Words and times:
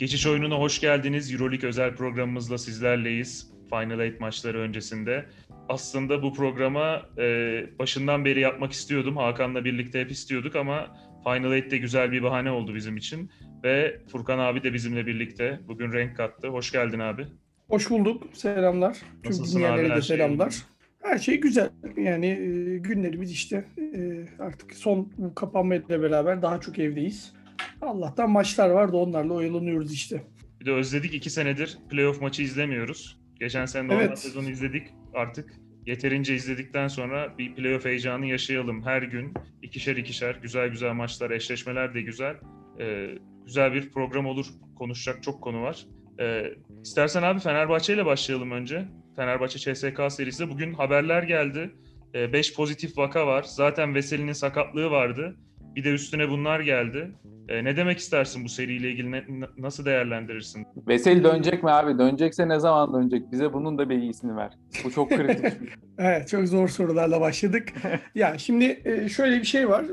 Geçiş 0.00 0.26
oyununa 0.26 0.54
hoş 0.54 0.80
geldiniz. 0.80 1.32
Euroleague 1.32 1.68
özel 1.68 1.94
programımızla 1.94 2.58
sizlerleyiz. 2.58 3.52
Final 3.70 4.00
Eight 4.00 4.20
maçları 4.20 4.58
öncesinde. 4.58 5.24
Aslında 5.68 6.22
bu 6.22 6.34
programa 6.34 7.02
e, 7.18 7.24
başından 7.78 8.24
beri 8.24 8.40
yapmak 8.40 8.72
istiyordum. 8.72 9.16
Hakan'la 9.16 9.64
birlikte 9.64 10.00
hep 10.00 10.10
istiyorduk 10.10 10.56
ama 10.56 10.96
Final 11.24 11.52
Eight'te 11.52 11.78
güzel 11.78 12.12
bir 12.12 12.22
bahane 12.22 12.50
oldu 12.50 12.74
bizim 12.74 12.96
için. 12.96 13.30
Ve 13.64 14.00
Furkan 14.12 14.38
abi 14.38 14.62
de 14.62 14.72
bizimle 14.72 15.06
birlikte 15.06 15.60
bugün 15.68 15.92
renk 15.92 16.16
kattı. 16.16 16.48
Hoş 16.48 16.72
geldin 16.72 16.98
abi. 16.98 17.26
Hoş 17.68 17.90
bulduk. 17.90 18.22
Selamlar. 18.32 18.96
Tüm 19.22 19.32
Nasılsın 19.32 19.62
abi? 19.62 19.82
Her 19.82 19.96
de 19.96 20.02
şey 20.02 20.16
selamlar. 20.16 20.46
yolunda. 20.46 20.54
Her 21.02 21.18
şey 21.18 21.40
güzel. 21.40 21.70
Yani 21.96 22.26
e, 22.26 22.78
günlerimiz 22.78 23.32
işte 23.32 23.64
e, 23.78 24.26
artık 24.38 24.74
son 24.74 25.12
kapanmayla 25.36 26.02
beraber 26.02 26.42
daha 26.42 26.60
çok 26.60 26.78
evdeyiz. 26.78 27.39
Allah'tan 27.80 28.30
maçlar 28.30 28.70
var 28.70 28.92
da 28.92 28.96
onlarla 28.96 29.34
oyalanıyoruz 29.34 29.92
işte. 29.92 30.22
Bir 30.60 30.66
de 30.66 30.72
özledik 30.72 31.14
iki 31.14 31.30
senedir 31.30 31.78
playoff 31.90 32.20
maçı 32.20 32.42
izlemiyoruz. 32.42 33.20
Geçen 33.40 33.66
sene 33.66 33.88
normal 33.88 34.04
Evet. 34.04 34.18
sezonu 34.18 34.50
izledik. 34.50 34.86
Artık 35.14 35.54
yeterince 35.86 36.34
izledikten 36.34 36.88
sonra 36.88 37.38
bir 37.38 37.54
playoff 37.54 37.84
heyecanı 37.84 38.26
yaşayalım. 38.26 38.82
Her 38.82 39.02
gün 39.02 39.34
ikişer 39.62 39.96
ikişer 39.96 40.34
güzel 40.42 40.68
güzel 40.68 40.92
maçlar, 40.92 41.30
eşleşmeler 41.30 41.94
de 41.94 42.02
güzel. 42.02 42.36
Ee, 42.80 43.08
güzel 43.46 43.72
bir 43.74 43.90
program 43.90 44.26
olur. 44.26 44.46
Konuşacak 44.78 45.22
çok 45.22 45.42
konu 45.42 45.62
var. 45.62 45.86
Ee, 46.20 46.54
istersen 46.82 47.22
abi 47.22 47.40
Fenerbahçe 47.40 47.94
ile 47.94 48.06
başlayalım 48.06 48.50
önce. 48.50 48.84
Fenerbahçe 49.16 49.58
CSK 49.74 50.00
serisi. 50.12 50.50
Bugün 50.50 50.72
haberler 50.74 51.22
geldi. 51.22 51.70
5 52.14 52.54
pozitif 52.54 52.98
vaka 52.98 53.26
var. 53.26 53.42
Zaten 53.42 53.94
Veseli'nin 53.94 54.32
sakatlığı 54.32 54.90
vardı. 54.90 55.36
Bir 55.76 55.84
de 55.84 55.90
üstüne 55.90 56.30
bunlar 56.30 56.60
geldi. 56.60 57.10
Ee, 57.48 57.64
ne 57.64 57.76
demek 57.76 57.98
istersin 57.98 58.44
bu 58.44 58.48
seriyle 58.48 58.90
ilgili? 58.90 59.10
Ne- 59.10 59.24
na- 59.28 59.50
nasıl 59.58 59.84
değerlendirirsin? 59.84 60.66
Vesel 60.88 61.24
dönecek 61.24 61.62
mi 61.62 61.70
abi? 61.70 61.98
Dönecekse 61.98 62.48
ne 62.48 62.60
zaman 62.60 62.94
dönecek? 62.94 63.32
Bize 63.32 63.52
bunun 63.52 63.78
da 63.78 63.90
bilgisini 63.90 64.36
ver. 64.36 64.52
Bu 64.84 64.90
çok 64.90 65.10
kritik. 65.10 65.52
Evet 65.98 66.28
çok 66.28 66.48
zor 66.48 66.68
sorularla 66.68 67.20
başladık. 67.20 67.72
ya 68.14 68.38
şimdi 68.38 68.82
e, 68.84 69.08
şöyle 69.08 69.38
bir 69.38 69.44
şey 69.44 69.68
var. 69.68 69.86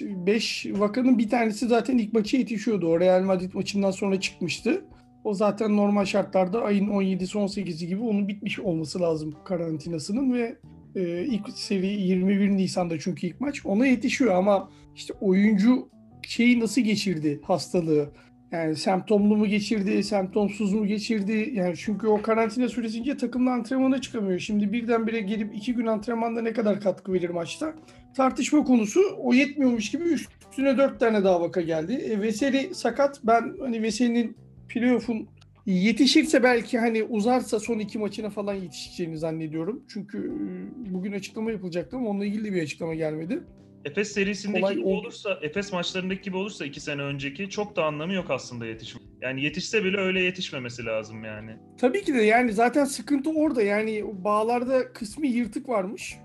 5 0.00 0.66
vakanın 0.70 1.18
bir 1.18 1.28
tanesi 1.28 1.66
zaten 1.68 1.98
ilk 1.98 2.12
maçı 2.12 2.36
yetişiyordu. 2.36 2.88
O 2.88 3.00
Real 3.00 3.22
Madrid 3.22 3.54
maçından 3.54 3.90
sonra 3.90 4.20
çıkmıştı. 4.20 4.84
O 5.24 5.34
zaten 5.34 5.76
normal 5.76 6.04
şartlarda 6.04 6.62
ayın 6.62 6.88
17'si 6.88 7.38
18'i 7.38 7.86
gibi 7.88 8.02
onun 8.02 8.28
bitmiş 8.28 8.60
olması 8.60 9.00
lazım 9.00 9.34
karantinasının 9.44 10.32
ve 10.32 10.56
e, 10.94 11.24
ilk 11.24 11.50
seri 11.54 11.86
21 11.86 12.50
Nisan'da 12.50 12.98
çünkü 12.98 13.26
ilk 13.26 13.40
maç 13.40 13.66
ona 13.66 13.86
yetişiyor 13.86 14.34
ama 14.34 14.70
işte 15.00 15.14
oyuncu 15.20 15.88
şeyi 16.22 16.60
nasıl 16.60 16.80
geçirdi 16.80 17.40
hastalığı? 17.44 18.10
Yani 18.52 18.76
semptomlu 18.76 19.36
mu 19.36 19.46
geçirdi, 19.46 20.02
semptomsuz 20.02 20.72
mu 20.72 20.86
geçirdi? 20.86 21.50
Yani 21.54 21.74
çünkü 21.76 22.06
o 22.06 22.22
karantina 22.22 22.68
süresince 22.68 23.16
takımla 23.16 23.50
antrenmana 23.50 24.00
çıkamıyor. 24.00 24.38
Şimdi 24.38 24.72
birdenbire 24.72 25.20
gelip 25.20 25.56
iki 25.56 25.74
gün 25.74 25.86
antrenmanda 25.86 26.42
ne 26.42 26.52
kadar 26.52 26.80
katkı 26.80 27.12
verir 27.12 27.30
maçta? 27.30 27.74
Tartışma 28.16 28.64
konusu. 28.64 29.00
O 29.18 29.34
yetmiyormuş 29.34 29.90
gibi 29.90 30.04
üstüne 30.04 30.78
dört 30.78 31.00
tane 31.00 31.24
daha 31.24 31.40
vaka 31.40 31.60
geldi. 31.60 31.92
E, 31.92 32.20
Veseli 32.20 32.74
sakat. 32.74 33.20
Ben 33.24 33.54
hani 33.60 33.82
Veseli'nin 33.82 34.36
playoff'un 34.68 35.28
yetişirse 35.66 36.42
belki 36.42 36.78
hani 36.78 37.04
uzarsa 37.04 37.60
son 37.60 37.78
iki 37.78 37.98
maçına 37.98 38.30
falan 38.30 38.54
yetişeceğini 38.54 39.18
zannediyorum. 39.18 39.82
Çünkü 39.88 40.18
e, 40.18 40.94
bugün 40.94 41.12
açıklama 41.12 41.50
yapılacaktı 41.50 41.96
ama 41.96 42.08
onunla 42.08 42.24
ilgili 42.24 42.52
bir 42.52 42.62
açıklama 42.62 42.94
gelmedi. 42.94 43.42
Efes 43.84 44.12
serisindeki 44.12 44.60
Kolay 44.60 44.74
gibi 44.74 44.86
oldu. 44.86 45.00
olursa, 45.00 45.38
Efes 45.42 45.72
maçlarındaki 45.72 46.22
gibi 46.22 46.36
olursa 46.36 46.66
iki 46.66 46.80
sene 46.80 47.02
önceki 47.02 47.50
çok 47.50 47.76
da 47.76 47.84
anlamı 47.84 48.12
yok 48.12 48.30
aslında 48.30 48.66
yetişme. 48.66 49.00
Yani 49.20 49.44
yetişse 49.44 49.84
bile 49.84 49.96
öyle 49.96 50.20
yetişmemesi 50.20 50.84
lazım 50.84 51.24
yani. 51.24 51.56
Tabii 51.78 52.04
ki 52.04 52.14
de 52.14 52.22
yani 52.22 52.52
zaten 52.52 52.84
sıkıntı 52.84 53.30
orada. 53.30 53.62
Yani 53.62 54.04
bağlarda 54.24 54.92
kısmi 54.92 55.28
yırtık 55.28 55.68
varmış 55.68 56.16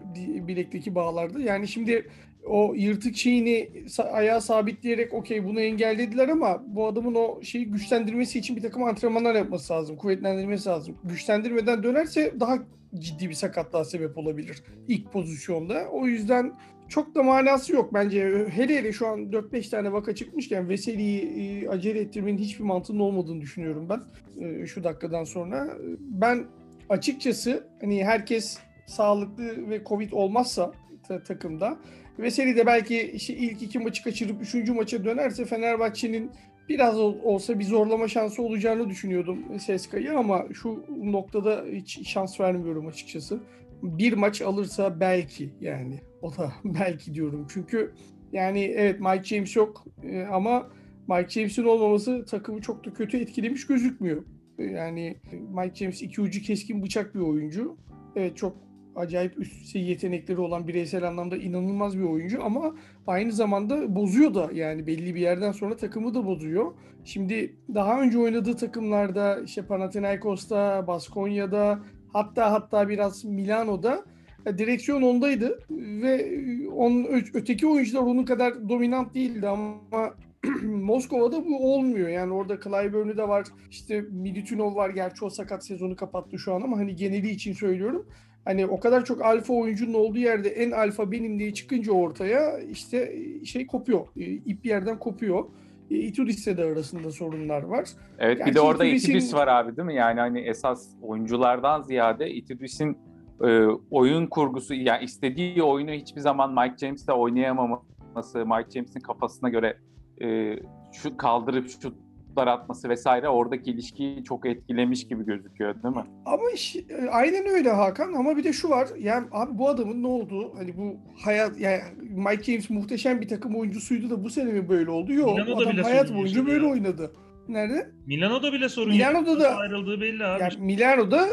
bilekteki 0.47 0.95
bağlarda. 0.95 1.39
Yani 1.39 1.67
şimdi 1.67 2.09
o 2.45 2.73
yırtık 2.75 3.15
şeyini 3.17 3.69
ayağa 4.11 4.41
sabitleyerek 4.41 5.13
okey 5.13 5.45
bunu 5.45 5.61
engellediler 5.61 6.29
ama 6.29 6.63
bu 6.67 6.87
adamın 6.87 7.15
o 7.15 7.43
şeyi 7.43 7.65
güçlendirmesi 7.65 8.39
için 8.39 8.55
bir 8.55 8.61
takım 8.61 8.83
antrenmanlar 8.83 9.35
yapması 9.35 9.73
lazım. 9.73 9.97
Kuvvetlendirmesi 9.97 10.69
lazım. 10.69 10.97
Güçlendirmeden 11.03 11.83
dönerse 11.83 12.33
daha 12.39 12.57
ciddi 12.99 13.29
bir 13.29 13.33
sakatlığa 13.33 13.83
sebep 13.83 14.17
olabilir 14.17 14.63
ilk 14.87 15.11
pozisyonda. 15.13 15.87
O 15.91 16.07
yüzden 16.07 16.53
çok 16.89 17.15
da 17.15 17.23
manası 17.23 17.73
yok 17.73 17.93
bence. 17.93 18.45
Hele 18.49 18.75
hele 18.77 18.91
şu 18.93 19.07
an 19.07 19.19
4-5 19.19 19.69
tane 19.69 19.91
vaka 19.91 20.15
çıkmışken 20.15 20.69
Veseli'yi 20.69 21.21
e, 21.21 21.67
acele 21.69 21.99
ettirmenin 21.99 22.37
hiçbir 22.37 22.63
mantığının 22.63 22.99
olmadığını 22.99 23.41
düşünüyorum 23.41 23.87
ben 23.89 24.01
e, 24.45 24.65
şu 24.65 24.83
dakikadan 24.83 25.23
sonra. 25.23 25.77
Ben 25.99 26.45
açıkçası 26.89 27.67
hani 27.81 28.05
herkes 28.05 28.57
sağlıklı 28.87 29.69
ve 29.69 29.83
Covid 29.85 30.11
olmazsa 30.11 30.71
ta- 31.07 31.23
takımda 31.23 31.77
Veseli 32.19 32.55
de 32.57 32.65
belki 32.65 33.01
işte 33.01 33.33
ilk 33.33 33.61
iki 33.61 33.79
maçı 33.79 34.03
kaçırıp 34.03 34.41
üçüncü 34.41 34.73
maça 34.73 35.03
dönerse 35.03 35.45
Fenerbahçe'nin 35.45 36.31
biraz 36.69 36.99
ol- 36.99 37.17
olsa 37.23 37.59
bir 37.59 37.63
zorlama 37.63 38.07
şansı 38.07 38.41
olacağını 38.41 38.89
düşünüyordum 38.89 39.59
Seska'yı 39.59 40.17
ama 40.17 40.45
şu 40.53 40.83
noktada 41.03 41.65
hiç 41.71 42.09
şans 42.09 42.39
vermiyorum 42.39 42.87
açıkçası. 42.87 43.39
Bir 43.83 44.13
maç 44.13 44.41
alırsa 44.41 44.99
belki 44.99 45.53
yani 45.61 45.99
o 46.21 46.37
da 46.37 46.53
belki 46.65 47.13
diyorum 47.13 47.47
çünkü 47.49 47.93
yani 48.31 48.63
evet 48.63 48.99
Mike 48.99 49.23
James 49.23 49.55
yok 49.55 49.85
e, 50.03 50.23
ama 50.23 50.69
Mike 51.07 51.29
James'in 51.29 51.63
olmaması 51.63 52.25
takımı 52.25 52.61
çok 52.61 52.85
da 52.85 52.93
kötü 52.93 53.17
etkilemiş 53.17 53.67
gözükmüyor. 53.67 54.23
Yani 54.59 55.17
Mike 55.31 55.75
James 55.75 56.01
iki 56.01 56.21
ucu 56.21 56.41
keskin 56.41 56.83
bıçak 56.83 57.15
bir 57.15 57.19
oyuncu. 57.19 57.77
Evet 58.15 58.37
çok 58.37 58.57
acayip 58.95 59.39
üst 59.39 59.65
seviye 59.65 59.89
yetenekleri 59.89 60.39
olan 60.39 60.67
bireysel 60.67 61.07
anlamda 61.07 61.37
inanılmaz 61.37 61.97
bir 61.97 62.03
oyuncu 62.03 62.43
ama 62.43 62.75
aynı 63.07 63.31
zamanda 63.31 63.95
bozuyor 63.95 64.33
da 64.33 64.49
yani 64.53 64.87
belli 64.87 65.15
bir 65.15 65.21
yerden 65.21 65.51
sonra 65.51 65.77
takımı 65.77 66.13
da 66.13 66.25
bozuyor. 66.25 66.73
Şimdi 67.03 67.55
daha 67.73 68.01
önce 68.01 68.19
oynadığı 68.19 68.55
takımlarda 68.55 69.39
işte 69.41 69.65
Panathinaikos'ta, 69.65 70.87
Baskonya'da 70.87 71.79
hatta 72.15 72.51
hatta 72.51 72.89
biraz 72.89 73.25
Milano'da 73.25 74.05
e, 74.45 74.57
direksiyon 74.57 75.01
ondaydı 75.01 75.59
ve 76.01 76.11
e, 76.11 76.67
ö- 77.09 77.31
öteki 77.33 77.67
oyuncular 77.67 78.01
onun 78.01 78.25
kadar 78.25 78.69
dominant 78.69 79.13
değildi 79.15 79.47
ama 79.47 80.13
Moskova'da 80.63 81.45
bu 81.45 81.73
olmuyor. 81.73 82.09
Yani 82.09 82.33
orada 82.33 82.59
Clyburn'u 82.59 83.17
de 83.17 83.27
var. 83.27 83.47
işte 83.71 84.01
Militinov 84.11 84.75
var. 84.75 84.89
Gerçi 84.89 85.25
o 85.25 85.29
sakat 85.29 85.65
sezonu 85.65 85.95
kapattı 85.95 86.39
şu 86.39 86.53
an 86.53 86.61
ama 86.61 86.77
hani 86.77 86.95
geneli 86.95 87.29
için 87.29 87.53
söylüyorum. 87.53 88.05
Hani 88.45 88.65
o 88.65 88.79
kadar 88.79 89.05
çok 89.05 89.21
alfa 89.21 89.53
oyuncunun 89.53 89.93
olduğu 89.93 90.17
yerde 90.17 90.49
en 90.49 90.71
alfa 90.71 91.11
benim 91.11 91.39
diye 91.39 91.53
çıkınca 91.53 91.91
ortaya 91.91 92.59
işte 92.59 93.15
şey 93.45 93.67
kopuyor. 93.67 94.07
E, 94.17 94.21
İp 94.25 94.65
yerden 94.65 94.99
kopuyor. 94.99 95.45
E, 95.91 95.95
Itudis'le 95.95 96.57
de 96.57 96.63
arasında 96.63 97.11
sorunlar 97.11 97.63
var. 97.63 97.85
Evet 98.19 98.33
bir 98.39 98.43
Gerçi 98.45 98.55
de 98.55 98.61
orada 98.61 98.85
Itudis'in- 98.85 99.09
Itudis 99.09 99.33
var 99.33 99.47
abi 99.47 99.77
değil 99.77 99.85
mi? 99.85 99.95
Yani 99.95 100.19
hani 100.19 100.39
esas 100.39 100.89
oyunculardan 101.01 101.81
ziyade 101.81 102.31
Itudis'in 102.31 102.97
e, 103.43 103.65
oyun 103.91 104.27
kurgusu 104.27 104.73
yani 104.73 105.03
istediği 105.03 105.63
oyunu 105.63 105.91
hiçbir 105.91 106.21
zaman 106.21 106.53
Mike 106.53 106.77
James'le 106.77 107.09
oynayamaması, 107.09 108.45
Mike 108.45 108.69
James'in 108.73 108.99
kafasına 108.99 109.49
göre 109.49 109.77
e, 110.21 110.55
şu 110.93 111.17
kaldırıp 111.17 111.69
şutlar 111.69 112.04
atması 112.41 112.89
vesaire 112.89 113.29
oradaki 113.29 113.71
ilişkiyi 113.71 114.23
çok 114.23 114.45
etkilemiş 114.45 115.07
gibi 115.07 115.25
gözüküyor 115.25 115.83
değil 115.83 115.95
mi? 115.95 116.03
Ama 116.25 116.51
iş, 116.53 116.75
e, 116.75 117.09
aynen 117.11 117.47
öyle 117.47 117.69
Hakan 117.69 118.13
ama 118.13 118.37
bir 118.37 118.43
de 118.43 118.53
şu 118.53 118.69
var. 118.69 118.89
Yani 118.99 119.27
abi 119.31 119.57
bu 119.57 119.69
adamın 119.69 120.03
ne 120.03 120.07
oldu? 120.07 120.53
Hani 120.57 120.77
bu 120.77 120.97
hayat 121.23 121.59
yani 121.59 121.81
Mike 122.01 122.43
James 122.43 122.69
muhteşem 122.69 123.21
bir 123.21 123.27
takım 123.27 123.55
oyuncusuydu 123.55 124.09
da 124.09 124.23
bu 124.23 124.29
sene 124.29 124.51
mi 124.51 124.69
böyle 124.69 124.89
oldu? 124.91 125.13
Yok. 125.13 125.33
Milano'da 125.37 125.55
Adam 125.63 125.73
bile 125.73 125.81
hayat 125.81 126.07
sorun 126.07 126.21
boyunca 126.21 126.45
böyle 126.47 126.65
ya. 126.65 126.71
oynadı. 126.71 127.11
Nerede? 127.47 127.89
Milano'da 128.05 128.53
bile 128.53 128.69
sorun 128.69 128.89
Milano'da 128.89 129.29
yok. 129.31 129.39
da- 129.39 129.55
ayrıldığı 129.55 130.01
belli 130.01 130.25
abi. 130.25 130.41
Yani 130.41 130.53
Milano'da 130.59 131.27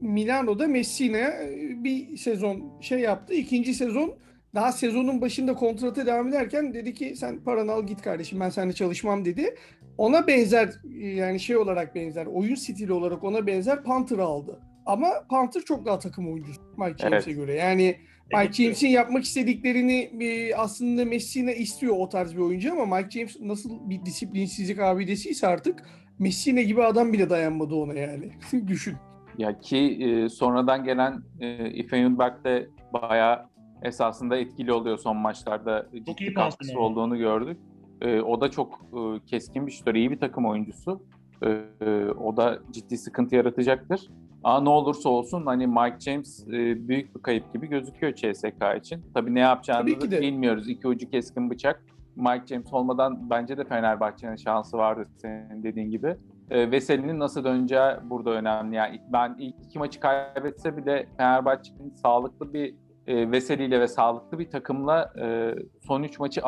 Milano'da 0.00 0.66
Messina 0.68 1.18
e, 1.18 1.84
bir 1.84 2.16
sezon 2.16 2.72
şey 2.80 2.98
yaptı. 2.98 3.34
İkinci 3.34 3.74
sezon 3.74 4.14
daha 4.54 4.72
sezonun 4.72 5.20
başında 5.20 5.54
kontratı 5.54 6.06
devam 6.06 6.28
ederken 6.28 6.74
dedi 6.74 6.94
ki 6.94 7.14
sen 7.16 7.44
paranı 7.44 7.72
al 7.72 7.86
git 7.86 8.02
kardeşim 8.02 8.40
ben 8.40 8.48
seninle 8.48 8.72
çalışmam 8.72 9.24
dedi. 9.24 9.54
Ona 9.98 10.26
benzer 10.26 10.68
e, 11.00 11.06
yani 11.08 11.40
şey 11.40 11.56
olarak 11.56 11.94
benzer 11.94 12.26
oyun 12.26 12.54
stili 12.54 12.92
olarak 12.92 13.24
ona 13.24 13.46
benzer 13.46 13.82
Panther'ı 13.82 14.24
aldı. 14.24 14.60
Ama 14.86 15.08
Panther 15.30 15.60
çok 15.60 15.86
daha 15.86 15.98
takım 15.98 16.32
oyuncusu 16.32 16.60
Mike 16.76 16.98
James'e 16.98 17.30
Evet. 17.30 17.40
göre. 17.40 17.54
Yani 17.54 17.82
Mike 17.82 18.44
Evet. 18.44 18.54
James'in 18.54 18.88
yapmak 18.88 19.24
istediklerini 19.24 20.10
e, 20.20 20.54
aslında 20.54 21.04
Messina 21.04 21.52
istiyor 21.52 21.94
o 21.98 22.08
tarz 22.08 22.34
bir 22.34 22.40
oyuncu 22.40 22.72
ama 22.82 22.96
Mike 22.96 23.10
James 23.10 23.40
nasıl 23.40 23.90
bir 23.90 24.04
disiplinsizlik 24.04 24.78
abidesiyse 24.80 25.46
artık 25.46 25.82
Messina 26.18 26.60
gibi 26.62 26.82
adam 26.82 27.12
bile 27.12 27.30
dayanmadı 27.30 27.74
ona 27.74 27.94
yani. 27.94 28.30
Düşün. 28.66 28.94
Ya 29.38 29.60
ki 29.60 29.78
e, 29.78 30.28
sonradan 30.28 30.84
gelen 30.84 31.22
e, 31.40 31.70
Ife 31.70 31.96
Yunberg 31.96 32.44
de 32.44 32.68
bayağı 32.92 33.46
esasında 33.82 34.36
etkili 34.36 34.72
oluyor 34.72 34.98
son 34.98 35.16
maçlarda. 35.16 35.86
iyi 35.92 36.04
Ciddi 36.04 36.34
pas 36.34 36.44
katkısı 36.50 36.78
olduğunu 36.80 37.18
gördük. 37.18 37.58
E, 38.02 38.20
o 38.20 38.40
da 38.40 38.50
çok 38.50 38.80
e, 38.92 39.26
keskin 39.26 39.66
bir 39.66 39.72
şutör, 39.72 39.94
iyi 39.94 40.10
bir 40.10 40.20
takım 40.20 40.46
oyuncusu. 40.46 41.02
E, 41.42 41.48
e, 41.80 42.06
o 42.10 42.36
da 42.36 42.58
ciddi 42.70 42.98
sıkıntı 42.98 43.36
yaratacaktır. 43.36 44.10
Ama 44.44 44.60
ne 44.60 44.68
olursa 44.68 45.08
olsun 45.08 45.46
hani 45.46 45.66
Mike 45.66 46.00
James 46.00 46.46
e, 46.48 46.88
büyük 46.88 47.16
bir 47.16 47.22
kayıp 47.22 47.52
gibi 47.52 47.66
gözüküyor 47.66 48.12
CSK 48.12 48.78
için. 48.78 49.02
Tabii 49.14 49.34
ne 49.34 49.40
yapacağını 49.40 49.98
Tabii 49.98 50.20
bilmiyoruz. 50.20 50.68
İki 50.68 50.88
ucu 50.88 51.10
keskin 51.10 51.50
bıçak. 51.50 51.84
Mike 52.16 52.46
James 52.46 52.72
olmadan 52.72 53.30
bence 53.30 53.58
de 53.58 53.64
Fenerbahçe'nin 53.64 54.36
şansı 54.36 54.76
vardı 54.76 55.08
senin 55.16 55.62
dediğin 55.62 55.90
gibi. 55.90 56.16
E, 56.50 56.70
Veseli'nin 56.70 57.18
nasıl 57.18 57.44
döneceği 57.44 57.90
burada 58.04 58.30
önemli. 58.30 58.76
Yani 58.76 59.00
ben 59.12 59.36
ilk 59.38 59.54
iki 59.64 59.78
maçı 59.78 60.00
kaybetse 60.00 60.76
bile 60.76 61.06
Fenerbahçe'nin 61.16 61.94
sağlıklı 61.94 62.52
bir 62.52 62.74
e, 63.06 63.30
Veseli 63.30 63.64
ile 63.64 63.80
ve 63.80 63.88
sağlıklı 63.88 64.38
bir 64.38 64.50
takımla 64.50 65.12
e, 65.20 65.54
son 65.80 66.02
üç 66.02 66.18
maçı 66.18 66.40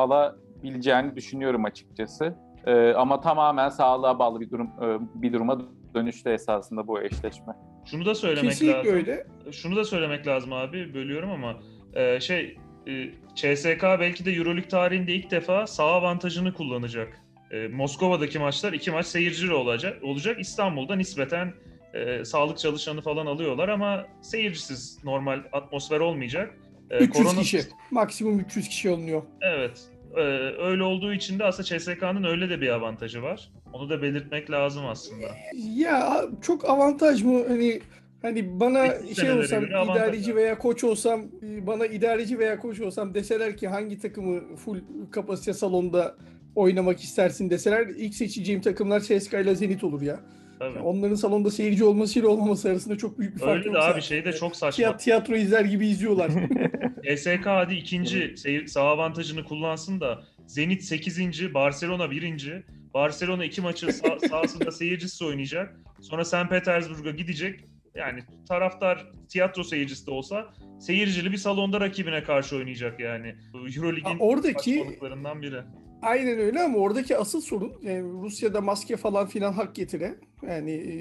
alabileceğini 0.65 1.15
düşünüyorum 1.15 1.65
açıkçası. 1.65 2.35
E, 2.65 2.93
ama 2.93 3.21
tamamen 3.21 3.69
sağlığa 3.69 4.19
bağlı 4.19 4.41
bir 4.41 4.49
durum 4.49 4.67
e, 4.67 5.21
bir 5.21 5.33
duruma 5.33 5.61
dönüştü 5.95 6.29
esasında 6.29 6.87
bu 6.87 7.01
eşleşme. 7.01 7.53
Şunu 7.85 8.05
da 8.05 8.15
söylemek 8.15 8.49
Kesinlikle 8.51 8.77
lazım. 8.77 8.93
öyle. 8.93 9.27
Şunu 9.51 9.75
da 9.75 9.85
söylemek 9.85 10.27
lazım 10.27 10.53
abi. 10.53 10.93
Bölüyorum 10.93 11.31
ama 11.31 11.55
e, 11.93 12.19
şey 12.19 12.57
e, 12.87 13.09
CSK 13.35 13.83
belki 13.83 14.25
de 14.25 14.31
EuroLeague 14.31 14.67
tarihinde 14.67 15.13
ilk 15.13 15.31
defa 15.31 15.67
sağ 15.67 15.83
avantajını 15.85 16.53
kullanacak. 16.53 17.21
E, 17.51 17.67
Moskova'daki 17.67 18.39
maçlar 18.39 18.73
iki 18.73 18.91
maç 18.91 19.05
seyircili 19.05 19.53
olacak. 19.53 20.03
Olacak. 20.03 20.39
İstanbul'da 20.39 20.95
nispeten 20.95 21.53
e, 21.93 22.25
sağlık 22.25 22.57
çalışanı 22.57 23.01
falan 23.01 23.25
alıyorlar 23.25 23.69
ama 23.69 24.05
seyircisiz 24.21 24.99
normal 25.03 25.39
atmosfer 25.53 25.99
olmayacak. 25.99 26.53
E, 26.89 26.97
300 26.97 27.25
korona- 27.27 27.41
kişi. 27.41 27.61
Maksimum 27.91 28.39
300 28.39 28.69
kişi 28.69 28.89
alınıyor. 28.89 29.23
Evet. 29.41 29.81
E, 30.17 30.21
öyle 30.63 30.83
olduğu 30.83 31.13
için 31.13 31.39
de 31.39 31.43
aslında 31.43 31.79
CSK'nın 31.79 32.23
öyle 32.23 32.49
de 32.49 32.61
bir 32.61 32.69
avantajı 32.69 33.21
var. 33.21 33.51
Onu 33.73 33.89
da 33.89 34.01
belirtmek 34.01 34.51
lazım 34.51 34.85
aslında. 34.85 35.27
Ya 35.75 36.25
çok 36.41 36.69
avantaj 36.69 37.23
mı 37.23 37.43
hani 37.47 37.81
hani 38.21 38.59
bana 38.59 38.85
Eski 38.85 39.15
şey 39.15 39.31
olsam 39.31 39.65
idareci 39.65 40.35
veya 40.35 40.57
koç 40.57 40.83
olsam 40.83 41.21
bana 41.41 41.85
idareci 41.85 42.39
veya 42.39 42.59
koç 42.59 42.79
olsam 42.79 43.13
deseler 43.13 43.57
ki 43.57 43.67
hangi 43.67 43.99
takımı 43.99 44.55
full 44.55 44.79
kapasite 45.11 45.53
salonda 45.53 46.15
oynamak 46.55 46.99
istersin 47.03 47.49
deseler 47.49 47.87
ilk 47.87 48.15
seçeceğim 48.15 48.61
takımlar 48.61 48.99
CSKA 48.99 49.39
ile 49.39 49.55
Zenit 49.55 49.83
olur 49.83 50.01
ya. 50.01 50.19
Tabii. 50.59 50.79
Onların 50.79 51.15
salonda 51.15 51.51
seyirci 51.51 51.83
olmasıyla 51.83 52.29
olmaması 52.29 52.69
arasında 52.69 52.97
çok 52.97 53.19
büyük 53.19 53.35
bir 53.35 53.39
fark 53.39 53.57
Öyle 53.57 53.65
yok 53.65 53.75
de 53.75 53.79
abi 53.79 54.01
şey 54.01 54.25
de 54.25 54.33
çok 54.33 54.55
saçma. 54.55 54.83
Tiyat- 54.83 54.99
tiyatro 55.03 55.35
izler 55.35 55.65
gibi 55.65 55.87
izliyorlar. 55.87 56.31
ESK 57.03 57.45
hadi 57.45 57.73
ikinci 57.73 58.37
seyir, 58.37 58.67
sağ 58.67 58.81
avantajını 58.81 59.43
kullansın 59.43 59.99
da 59.99 60.23
Zenit 60.47 60.83
8. 60.83 61.53
Barcelona 61.53 62.11
1. 62.11 62.63
Barcelona 62.93 63.45
iki 63.45 63.61
maçı 63.61 63.93
sağ, 63.93 64.19
sahasında 64.29 64.71
seyircisiz 64.71 65.21
oynayacak. 65.21 65.79
Sonra 66.01 66.25
St. 66.25 66.49
Petersburg'a 66.49 67.11
gidecek. 67.11 67.59
Yani 67.95 68.19
taraftar 68.47 69.11
tiyatro 69.29 69.63
seyircisi 69.63 70.07
de 70.07 70.11
olsa 70.11 70.53
seyircili 70.79 71.31
bir 71.31 71.37
salonda 71.37 71.81
rakibine 71.81 72.23
karşı 72.23 72.55
oynayacak 72.55 72.99
yani. 72.99 73.35
Euroleague'in 73.53 74.19
oradaki 74.19 74.99
biri. 75.41 75.61
Aynen 76.01 76.39
öyle 76.39 76.61
ama 76.61 76.77
oradaki 76.77 77.17
asıl 77.17 77.41
sorun 77.41 77.73
yani 77.81 78.03
Rusya'da 78.03 78.61
maske 78.61 78.97
falan 78.97 79.27
filan 79.27 79.53
hak 79.53 79.75
getire. 79.75 80.15
Yani 80.49 80.71
e, 80.71 80.93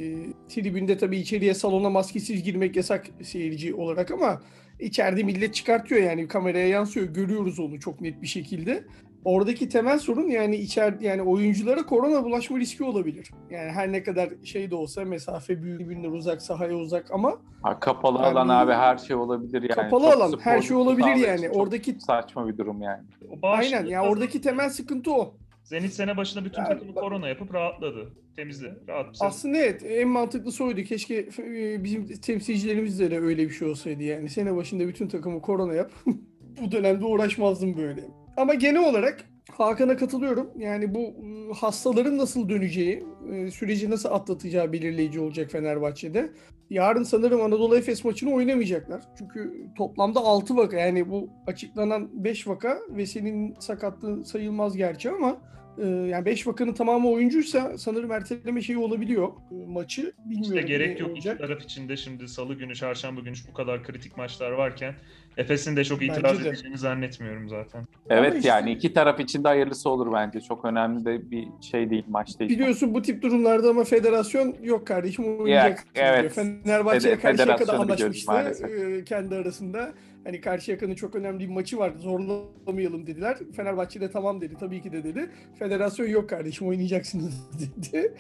tribünde 0.49 0.99
tabii 0.99 1.19
içeriye 1.19 1.55
salona 1.55 1.91
maskesiz 1.91 2.43
girmek 2.43 2.77
yasak 2.77 3.07
seyirci 3.23 3.75
olarak 3.75 4.11
ama 4.11 4.41
içeride 4.81 5.23
millet 5.23 5.55
çıkartıyor 5.55 6.03
yani 6.03 6.29
kameraya 6.29 6.69
yansıyor. 6.69 7.07
Görüyoruz 7.07 7.61
onu 7.61 7.81
çok 7.81 8.01
net 8.01 8.23
bir 8.23 8.27
şekilde. 8.27 8.85
Oradaki 9.25 9.69
temel 9.69 9.99
sorun 9.99 10.29
yani 10.29 10.57
içer 10.57 10.95
yani 11.01 11.23
oyunculara 11.23 11.87
korona 11.87 12.25
bulaşma 12.25 12.59
riski 12.59 12.85
olabilir. 12.85 13.31
Yani 13.51 13.71
her 13.71 13.93
ne 13.93 14.03
kadar 14.03 14.29
şey 14.45 14.71
de 14.71 14.75
olsa 14.75 15.05
mesafe 15.05 15.63
büyük 15.63 15.81
tribünler 15.81 16.09
uzak 16.09 16.43
sahaya 16.43 16.75
uzak 16.77 17.11
ama 17.11 17.39
Ha, 17.63 17.81
kapalı 17.81 18.19
Yani- 18.19 18.27
alan 18.27 18.49
abi 18.49 18.73
her 18.73 18.97
şey 18.99 19.17
olabilir 19.17 19.63
yani. 19.63 19.75
kapalı 19.75 20.03
Çok 20.05 20.17
alan 20.17 20.39
her 20.41 20.63
şey 20.63 20.77
olabilir 20.77 21.15
yani. 21.15 21.51
Oradaki 21.51 21.97
saçma 22.01 22.49
bir 22.49 22.59
durum 22.59 22.83
yani. 22.83 23.03
Aynen 23.43 23.85
ya 23.87 23.99
kazandı. 24.01 24.13
oradaki 24.15 24.41
temel 24.41 24.71
sıkıntı 24.71 25.13
o. 25.15 25.35
Zenit 25.65 25.93
sene 25.93 26.17
başında 26.17 26.45
bütün 26.45 26.63
Ya, 26.63 26.69
takımı 26.69 26.95
bak- 26.95 27.03
korona 27.03 27.29
yapıp 27.29 27.55
rahatladı. 27.55 28.13
Temizle. 28.37 28.75
Rahat 28.89 29.09
bir 29.09 29.13
sezon. 29.15 29.27
Aslında 29.27 29.59
evet 29.59 29.83
en 29.85 30.09
mantıklısı 30.09 30.65
oydu. 30.65 30.83
Keşke 30.83 31.29
e, 31.39 31.85
bizim 31.85 32.07
temsilcilerimizde 32.21 33.11
de 33.11 33.19
öyle 33.21 33.45
bir 33.49 33.55
şey 33.55 33.69
olsaydı 33.69 34.03
yani. 34.03 34.29
Sene 34.29 34.57
başında 34.57 34.89
bütün 34.89 35.09
takımı 35.09 35.43
korona 35.43 35.75
yap. 35.75 35.91
bu 36.63 36.73
dönemde 36.73 37.05
uğraşmazdım 37.05 37.77
böyle. 37.77 38.01
Ama 38.37 38.55
genel 38.55 38.89
olarak 38.89 39.25
Hakan'a 39.61 39.97
katılıyorum. 39.97 40.51
Yani 40.59 40.95
bu 40.95 41.01
e, 41.01 41.55
hastaların 41.55 42.19
nasıl 42.19 42.49
döneceği, 42.49 43.05
e, 43.33 43.51
süreci 43.51 43.91
nasıl 43.91 44.09
atlatacağı 44.09 44.73
belirleyici 44.73 45.21
olacak 45.21 45.51
Fenerbahçe'de. 45.51 46.33
Yarın 46.71 47.03
sanırım 47.03 47.43
Anadolu 47.43 47.77
Efes 47.77 48.05
maçını 48.05 48.35
oynamayacaklar. 48.35 49.03
Çünkü 49.19 49.67
toplamda 49.77 50.21
6 50.21 50.57
vaka 50.57 50.77
yani 50.77 51.11
bu 51.11 51.29
açıklanan 51.47 52.25
5 52.25 52.47
vaka 52.49 52.79
ve 52.89 53.07
senin 53.07 53.55
sakatlığı 53.59 54.25
sayılmaz 54.25 54.77
gerçi 54.77 55.11
ama 55.11 55.37
e, 55.79 55.87
yani 55.87 56.25
5 56.25 56.47
vakanın 56.47 56.73
tamamı 56.73 57.11
oyuncuysa 57.11 57.79
sanırım 57.79 58.13
erteleme 58.13 58.63
şeyi 58.63 58.79
olabiliyor 58.79 59.29
e, 59.29 59.55
maçı. 59.67 60.13
Bilmiyorum. 60.25 60.57
İşte 60.59 60.69
gerek 60.69 61.01
yok 61.01 61.11
olacak. 61.11 61.35
iki 61.41 61.47
taraf 61.49 61.63
içinde 61.63 61.97
şimdi 61.97 62.29
salı 62.29 62.55
günü, 62.55 62.75
çarşamba 62.75 63.21
günü 63.21 63.35
bu 63.51 63.55
kadar 63.55 63.85
kritik 63.85 64.17
maçlar 64.17 64.51
varken 64.51 64.95
Efes'in 65.37 65.77
de 65.77 65.85
çok 65.85 66.01
Bence 66.01 66.13
itiraz 66.13 66.45
de. 66.45 66.49
edeceğini 66.49 66.79
zannetmiyorum 66.79 67.49
zaten. 67.49 67.85
Evet 68.09 68.37
işte- 68.37 68.49
yani 68.49 68.73
iki 68.73 68.93
taraf 68.93 69.21
için 69.21 69.45
de 69.45 69.49
hayırlısı 69.49 69.91
olur 69.91 70.13
bence. 70.13 70.41
Çok 70.41 70.65
önemli 70.65 71.05
de 71.05 71.31
bir 71.31 71.45
şey 71.61 71.91
değil 71.91 72.05
maç 72.09 72.39
değil. 72.41 72.51
Biliyorsun 72.51 72.95
bu 72.95 73.03
tip 73.03 73.23
durumlarda 73.23 73.71
ama 73.71 73.85
federasyon 73.85 74.57
yok 74.63 74.87
kardeşim 74.87 75.41
oynayacak. 75.41 75.85
evet. 75.95 76.21
diyor. 76.37 76.47
Fenerbahçe'ye 76.63 77.15
Fede- 77.15 77.21
federasyonu 77.37 77.89
biliyoruz 77.89 78.25
anlaşmıştı 78.29 78.67
e, 78.67 79.05
kendi 79.05 79.35
arasında. 79.35 79.93
Hani 80.25 80.41
Karşıyaka'nın 80.41 80.95
çok 80.95 81.15
önemli 81.15 81.41
bir 81.41 81.53
maçı 81.53 81.79
vardı 81.79 81.99
zorlamayalım 81.99 83.07
dediler. 83.07 83.39
Fenerbahçe 83.57 84.01
de 84.01 84.11
tamam 84.11 84.41
dedi 84.41 84.55
tabii 84.61 84.83
ki 84.83 84.93
de 84.93 85.05
dedi. 85.05 85.31
Federasyon 85.59 86.07
yok 86.07 86.31
kardeşim 86.31 86.69
oynayacaksınız 86.69 87.35
dedi. 87.61 88.15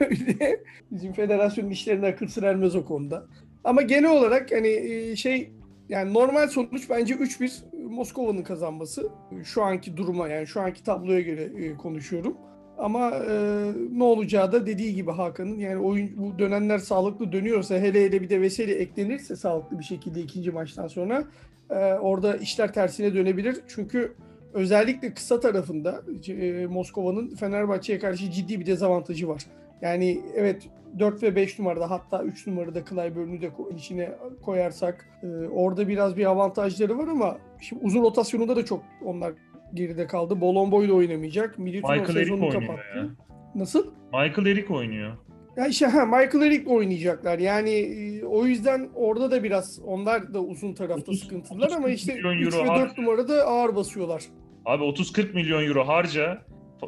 Böyle 0.00 0.60
bizim 0.90 1.12
federasyonun 1.12 1.70
işlerine 1.70 2.06
akıl 2.06 2.26
sır 2.26 2.42
ermez 2.42 2.76
o 2.76 2.84
konuda. 2.84 3.26
Ama 3.64 3.82
genel 3.82 4.10
olarak 4.10 4.52
hani 4.52 4.68
e, 4.68 5.16
şey 5.16 5.52
yani 5.88 6.14
normal 6.14 6.48
sonuç 6.48 6.90
bence 6.90 7.14
3-1 7.14 7.86
Moskova'nın 7.88 8.42
kazanması. 8.42 9.08
Şu 9.44 9.62
anki 9.62 9.96
duruma 9.96 10.28
yani 10.28 10.46
şu 10.46 10.60
anki 10.60 10.82
tabloya 10.82 11.20
göre 11.20 11.42
e, 11.42 11.74
konuşuyorum. 11.74 12.36
Ama 12.78 13.10
e, 13.10 13.64
ne 13.92 14.04
olacağı 14.04 14.52
da 14.52 14.66
dediği 14.66 14.94
gibi 14.94 15.10
Hakan'ın 15.10 15.58
yani 15.58 15.78
oyun 15.78 16.10
bu 16.16 16.38
dönenler 16.38 16.78
sağlıklı 16.78 17.32
dönüyorsa 17.32 17.74
hele 17.74 18.04
hele 18.04 18.22
bir 18.22 18.28
de 18.28 18.40
Veseli 18.40 18.72
eklenirse 18.72 19.36
sağlıklı 19.36 19.78
bir 19.78 19.84
şekilde 19.84 20.20
ikinci 20.20 20.50
maçtan 20.50 20.88
sonra 20.88 21.24
e, 21.70 21.74
orada 21.94 22.36
işler 22.36 22.72
tersine 22.72 23.14
dönebilir. 23.14 23.60
Çünkü 23.68 24.12
özellikle 24.52 25.14
kısa 25.14 25.40
tarafında 25.40 26.02
e, 26.28 26.66
Moskova'nın 26.66 27.28
Fenerbahçe'ye 27.28 27.98
karşı 27.98 28.30
ciddi 28.30 28.60
bir 28.60 28.66
dezavantajı 28.66 29.28
var. 29.28 29.46
Yani 29.82 30.20
evet 30.34 30.62
4 30.98 31.22
ve 31.22 31.36
5 31.36 31.58
numarada 31.58 31.90
hatta 31.90 32.22
3 32.22 32.46
numarada 32.46 32.84
Clyburn'u 32.84 33.34
ko- 33.34 33.76
içine 33.76 34.12
koyarsak 34.42 35.08
e, 35.22 35.26
orada 35.48 35.88
biraz 35.88 36.16
bir 36.16 36.24
avantajları 36.24 36.98
var 36.98 37.08
ama 37.08 37.38
şimdi 37.60 37.84
uzun 37.84 38.02
rotasyonunda 38.02 38.56
da 38.56 38.64
çok 38.64 38.82
onlar 39.04 39.32
geride 39.74 40.06
kaldı. 40.06 40.40
Bolomboy 40.40 40.88
da 40.88 40.92
oynamayacak. 40.94 41.58
Militinov 41.58 41.90
Michael 41.92 42.16
Eric 42.16 42.24
sezonunu 42.24 42.44
oynuyor 42.46 42.62
kapattı. 42.62 42.98
ya. 42.98 43.06
Nasıl? 43.54 43.86
Michael 44.12 44.46
Eric 44.46 44.74
oynuyor. 44.74 45.12
Ya 45.56 45.66
işte 45.66 45.86
ha 45.86 46.04
Michael 46.06 46.42
Eric 46.46 46.70
oynayacaklar. 46.70 47.38
Yani 47.38 47.70
e, 47.70 48.24
o 48.24 48.46
yüzden 48.46 48.88
orada 48.94 49.30
da 49.30 49.42
biraz 49.44 49.80
onlar 49.84 50.34
da 50.34 50.40
uzun 50.40 50.74
tarafta 50.74 51.02
30 51.12 51.20
sıkıntılar 51.22 51.70
ama 51.76 51.86
30 51.86 51.94
işte 51.94 52.14
milyon 52.14 52.32
3 52.38 52.54
euro 52.54 52.64
ve 52.64 52.68
4 52.68 52.68
harcıyor. 52.78 52.98
numarada 52.98 53.42
ağır 53.46 53.76
basıyorlar. 53.76 54.22
Abi 54.64 54.84
30-40 54.84 55.32
milyon 55.34 55.64
euro 55.66 55.88
harca 55.88 56.42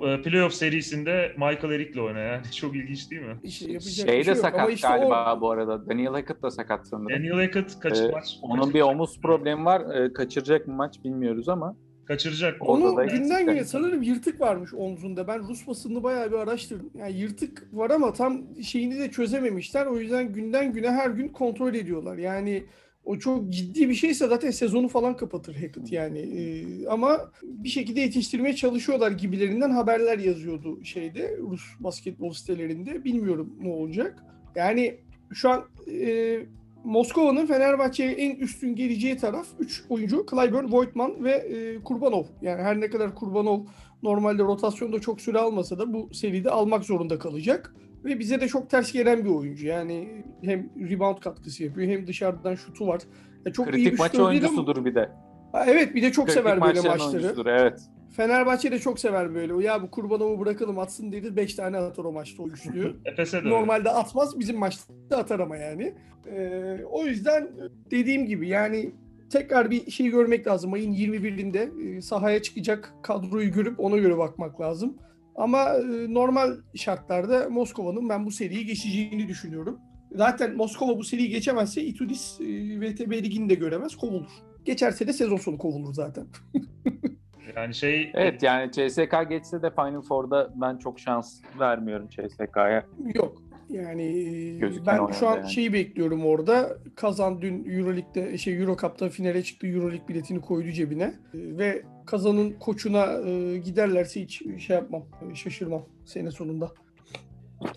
e, 0.07 0.23
playoff 0.23 0.53
serisinde 0.55 1.33
Michael 1.37 1.73
Eric'le 1.75 1.97
oyna 2.01 2.19
yani. 2.19 2.43
Çok 2.57 2.77
ilginç 2.77 3.11
değil 3.11 3.23
mi? 3.23 3.37
İşte 3.43 3.73
yapacak 3.73 3.93
Şey 3.93 4.07
bir 4.15 4.19
de 4.21 4.25
şey 4.25 4.35
yok. 4.35 4.43
sakat 4.43 4.61
Ama 4.61 4.71
işte 4.71 4.89
galiba 4.89 5.37
o 5.37 5.41
bu 5.41 5.51
arada. 5.51 5.89
Daniel 5.89 6.13
Hackett 6.13 6.43
da 6.43 6.51
sakat 6.51 6.89
sanırım. 6.89 7.11
Daniel 7.11 7.47
Hackett 7.47 7.81
kaç 7.81 8.01
Ee, 8.01 8.09
maç? 8.13 8.39
Onun 8.43 8.75
bir 8.75 8.81
omuz 8.81 9.21
problemi 9.21 9.65
var. 9.65 9.95
Ee, 9.95 10.13
kaçıracak 10.13 10.67
mı 10.69 10.75
maç 10.75 11.05
bilmiyoruz 11.05 11.49
ama. 11.49 11.77
Kaçıracak. 12.07 12.69
Onu 12.69 12.97
da 12.97 13.05
günden 13.05 13.47
güne 13.47 13.65
sanırım 13.65 14.03
yırtık 14.03 14.41
varmış 14.41 14.75
omzunda. 14.75 15.29
Ben 15.29 15.49
Rus 15.49 15.67
basınını 15.67 16.03
bayağı 16.03 16.31
bir 16.31 16.37
araştırdım. 16.37 16.91
Yani 16.99 17.19
yırtık 17.19 17.69
var 17.73 17.91
ama 17.91 18.13
tam 18.13 18.43
şeyini 18.63 18.99
de 18.99 19.11
çözememişler. 19.11 19.87
O 19.87 20.01
yüzden 20.01 20.33
günden 20.33 20.73
güne 20.73 20.91
her 20.91 21.11
gün 21.11 21.29
kontrol 21.29 21.75
ediyorlar. 21.75 22.19
Yani 22.19 22.65
o 23.05 23.19
çok 23.19 23.49
ciddi 23.53 23.89
bir 23.89 23.95
şeyse 23.95 24.27
zaten 24.27 24.51
sezonu 24.51 24.89
falan 24.89 25.17
kapatır 25.17 25.55
Hackett 25.55 25.93
yani. 25.93 26.19
Ee, 26.19 26.87
ama 26.87 27.31
bir 27.43 27.69
şekilde 27.69 28.01
yetiştirmeye 28.01 28.57
çalışıyorlar 28.57 29.11
gibilerinden 29.11 29.71
haberler 29.71 30.19
yazıyordu 30.19 30.85
şeyde 30.85 31.37
Rus 31.39 31.63
basketbol 31.81 32.33
sitelerinde. 32.33 33.05
Bilmiyorum 33.05 33.57
ne 33.61 33.69
olacak. 33.69 34.25
Yani 34.55 35.01
şu 35.33 35.51
an 35.51 35.65
e, 35.91 36.41
Moskova'nın 36.87 37.47
Fenerbahçe'ye 37.47 38.13
en 38.13 38.37
üstün 38.37 38.77
geleceği 38.77 39.17
taraf 39.17 39.47
3 39.59 39.85
oyuncu. 39.89 40.27
Clyburn, 40.31 40.73
Voigtman 40.73 41.25
ve 41.25 41.33
e, 41.33 41.83
Kurbanov. 41.83 42.25
Yani 42.43 42.63
her 42.63 42.81
ne 42.81 42.91
kadar 42.91 43.15
Kurbanov 43.15 43.61
normalde 44.03 44.43
rotasyonda 44.43 45.01
çok 45.01 45.21
süre 45.21 45.39
almasa 45.39 45.79
da 45.79 45.93
bu 45.93 46.15
seride 46.15 46.51
almak 46.51 46.85
zorunda 46.85 47.19
kalacak. 47.19 47.75
Ve 48.05 48.19
bize 48.19 48.41
de 48.41 48.49
çok 48.49 48.71
ters 48.71 48.93
gelen 48.93 49.25
bir 49.25 49.31
oyuncu. 49.31 49.67
Yani 49.67 50.25
hem 50.43 50.71
rebound 50.91 51.19
katkısı 51.19 51.65
yapıyor 51.65 51.89
hem 51.89 52.07
dışarıdan 52.07 52.55
şutu 52.55 52.87
var. 52.87 53.01
Ya 53.47 53.53
çok 53.53 53.67
iyi 53.67 53.71
Kritik 53.71 53.93
bir 53.93 53.99
maç 53.99 54.13
değil 54.13 54.21
ama- 54.23 54.31
oyuncusudur 54.31 54.85
bir 54.85 54.95
de. 54.95 55.11
Ha, 55.53 55.65
Evet 55.69 55.95
bir 55.95 56.03
de 56.03 56.13
çok 56.13 56.27
Kritik 56.27 56.43
sever 56.43 56.61
böyle 56.61 56.81
maçları. 56.81 57.03
oyuncusudur, 57.11 57.47
Evet. 57.47 57.81
Fenerbahçe 58.11 58.73
de 58.73 58.79
çok 58.79 58.99
sever 59.01 59.35
böyle. 59.35 59.65
Ya 59.65 59.83
bu 59.83 59.91
Kurbanov'u 59.91 60.41
bırakalım 60.41 60.79
atsın 60.79 61.13
dedi. 61.13 61.37
5 61.37 61.55
tane 61.55 61.77
atar 61.77 62.05
o 62.05 62.13
maçta 62.13 62.43
o 62.43 62.49
üçlüyü. 62.49 62.97
Efes'e 63.05 63.33
de 63.33 63.39
öyle. 63.39 63.51
Normalde 63.51 63.91
atmaz 63.91 64.39
bizim 64.39 64.59
maçta 64.59 65.17
atar 65.17 65.41
ama 65.41 65.57
yani. 65.57 65.95
Ee, 66.27 66.79
o 66.91 67.07
yüzden 67.07 67.51
dediğim 67.91 68.27
gibi 68.27 68.49
yani 68.49 68.93
tekrar 69.31 69.71
bir 69.71 69.91
şey 69.91 70.09
görmek 70.09 70.47
lazım. 70.47 70.73
Ayın 70.73 70.93
21'inde 70.93 71.97
e, 71.97 72.01
sahaya 72.01 72.43
çıkacak 72.43 72.95
kadroyu 73.03 73.53
görüp 73.53 73.81
ona 73.81 73.97
göre 73.97 74.19
bakmak 74.19 74.61
lazım. 74.61 74.97
Ama 75.35 75.75
e, 75.75 76.15
normal 76.15 76.57
şartlarda 76.75 77.49
Moskova'nın 77.49 78.09
ben 78.09 78.27
bu 78.27 78.31
seriyi 78.31 78.67
geçeceğini 78.67 79.29
düşünüyorum. 79.29 79.79
Zaten 80.13 80.57
Moskova 80.57 80.99
bu 80.99 81.05
seriyi 81.05 81.29
geçemezse 81.29 81.83
Itudis 81.83 82.41
e, 82.41 82.45
VTB 82.81 83.13
ligini 83.13 83.49
de 83.49 83.55
göremez, 83.55 83.97
kovulur. 83.97 84.31
Geçerse 84.65 85.07
de 85.07 85.13
sezon 85.13 85.37
sonu 85.37 85.59
kovulur 85.59 85.95
zaten. 85.95 86.27
Yani 87.57 87.75
şey 87.75 88.11
Evet 88.15 88.43
yani 88.43 88.71
CSK 88.73 89.29
geçse 89.29 89.63
de 89.63 89.71
Final 89.71 90.03
Four'da 90.03 90.53
ben 90.55 90.77
çok 90.77 91.01
şans 91.01 91.41
vermiyorum 91.61 92.09
CSK'ya. 92.09 92.87
Yok. 93.15 93.43
Yani 93.69 94.03
e, 94.03 94.59
Gözüken 94.59 94.99
ben 95.09 95.13
şu 95.13 95.29
an 95.29 95.37
yani. 95.37 95.51
şeyi 95.51 95.73
bekliyorum 95.73 96.27
orada. 96.27 96.79
Kazan 96.97 97.43
dün 97.43 97.71
Euroleague'de 97.79 98.39
şey 98.39 98.63
Euro 98.63 98.77
Cup'ta 98.77 99.09
finale 99.09 99.43
çıktı. 99.43 99.67
Euroleague 99.67 100.09
biletini 100.09 100.41
koydu 100.41 100.71
cebine. 100.71 101.05
E, 101.05 101.15
Ve 101.33 101.83
Kazan'ın 102.07 102.51
koçuna 102.53 103.07
e, 103.29 103.59
giderlerse 103.59 104.21
hiç 104.21 104.43
şey 104.67 104.77
yapmam. 104.77 105.03
Şaşırmam 105.35 105.83
sene 106.05 106.31
sonunda. 106.31 106.73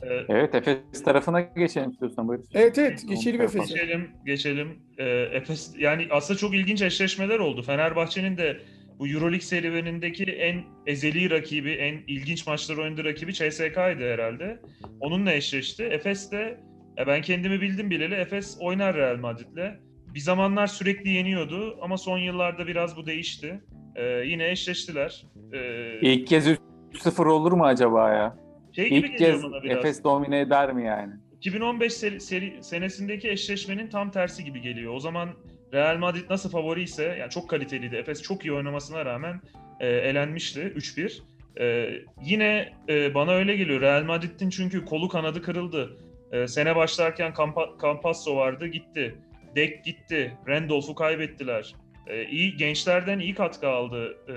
e, 0.04 0.08
Evet 0.30 0.56
Efes 0.56 1.04
tarafına 1.06 1.42
geçelim 1.42 1.90
istiyorsan 1.92 2.28
buyur. 2.28 2.40
Evet 2.54 2.78
evet 2.78 3.04
geçelim. 3.08 3.42
Efes'e. 3.42 3.74
Geçelim, 3.74 4.08
geçelim. 4.26 4.80
Ee, 4.98 5.04
Efes 5.34 5.74
yani 5.80 6.08
aslında 6.12 6.38
çok 6.38 6.54
ilginç 6.56 6.82
eşleşmeler 6.82 7.40
oldu. 7.40 7.62
Fenerbahçe'nin 7.62 8.38
de 8.38 8.58
bu 9.00 9.08
EuroLeague 9.08 9.40
serüvenindeki 9.42 10.24
en 10.24 10.64
ezeli 10.88 11.30
rakibi, 11.30 11.72
en 11.72 11.98
ilginç 12.08 12.48
maçlar 12.48 12.78
oynadığı 12.78 13.04
rakibi 13.06 13.34
CSK'ydı 13.34 14.14
herhalde. 14.14 14.60
Onunla 15.00 15.34
eşleşti. 15.34 15.84
Efes 15.84 16.32
de 16.32 16.60
ya 16.98 17.08
ben 17.08 17.22
kendimi 17.22 17.62
bildim 17.62 17.90
bileli 17.90 18.14
Efes 18.14 18.58
oynar 18.62 18.96
Real 18.96 19.18
Madrid'le. 19.18 19.80
Bir 20.14 20.20
zamanlar 20.20 20.68
sürekli 20.68 21.10
yeniyordu 21.10 21.78
ama 21.82 21.98
son 21.98 22.18
yıllarda 22.18 22.68
biraz 22.68 22.98
bu 22.98 23.06
değişti. 23.06 23.62
Ee, 23.96 24.04
yine 24.26 24.50
eşleştiler. 24.52 25.26
Ee, 25.54 26.00
İlk 26.02 26.28
kez 26.28 26.48
3-0 26.94 27.28
olur 27.28 27.52
mu 27.52 27.66
acaba 27.66 28.14
ya? 28.14 28.38
şey 28.76 28.88
İlk 28.98 29.18
kez. 29.18 29.42
Efes 29.64 30.04
domine 30.04 30.40
eder 30.40 30.74
mi 30.74 30.86
yani? 30.86 31.14
2015 31.38 31.94
seri, 31.94 32.20
seri- 32.22 32.64
senesindeki 32.64 33.30
eşleşmenin 33.30 33.88
tam 33.90 34.12
tersi 34.12 34.44
gibi 34.44 34.62
geliyor. 34.62 34.94
O 34.94 35.00
zaman 35.00 35.30
Real 35.74 35.98
Madrid 35.98 36.30
nasıl 36.30 36.50
favori 36.50 36.84
ise, 36.84 37.04
yani 37.20 37.30
çok 37.30 37.50
kaliteliydi. 37.50 37.96
Efes 37.96 38.22
çok 38.22 38.46
iyi 38.46 38.54
oynamasına 38.54 39.06
rağmen 39.06 39.42
e, 39.80 39.88
elenmişti 39.88 40.60
3-1. 40.60 41.22
E, 41.60 41.90
yine 42.24 42.74
e, 42.90 43.14
bana 43.14 43.32
öyle 43.32 43.56
geliyor. 43.56 43.82
Real 43.82 44.04
Madrid'in 44.04 44.50
çünkü 44.50 44.86
kolu 44.86 45.10
kanadı 45.10 45.42
kırıldı. 45.42 45.98
E, 46.32 46.48
sene 46.48 46.76
başlarken 46.76 47.32
Campa- 47.32 47.82
Campasso 47.82 48.36
vardı, 48.36 48.68
gitti. 48.68 49.16
Dek 49.56 49.84
gitti. 49.86 50.38
Randolph'u 50.48 50.96
kaybettiler. 50.96 51.76
E, 52.08 52.26
iyi 52.26 52.58
gençlerden 52.58 53.20
iyi 53.20 53.36
katkı 53.36 53.70
aldı 53.70 54.18
e, 54.28 54.34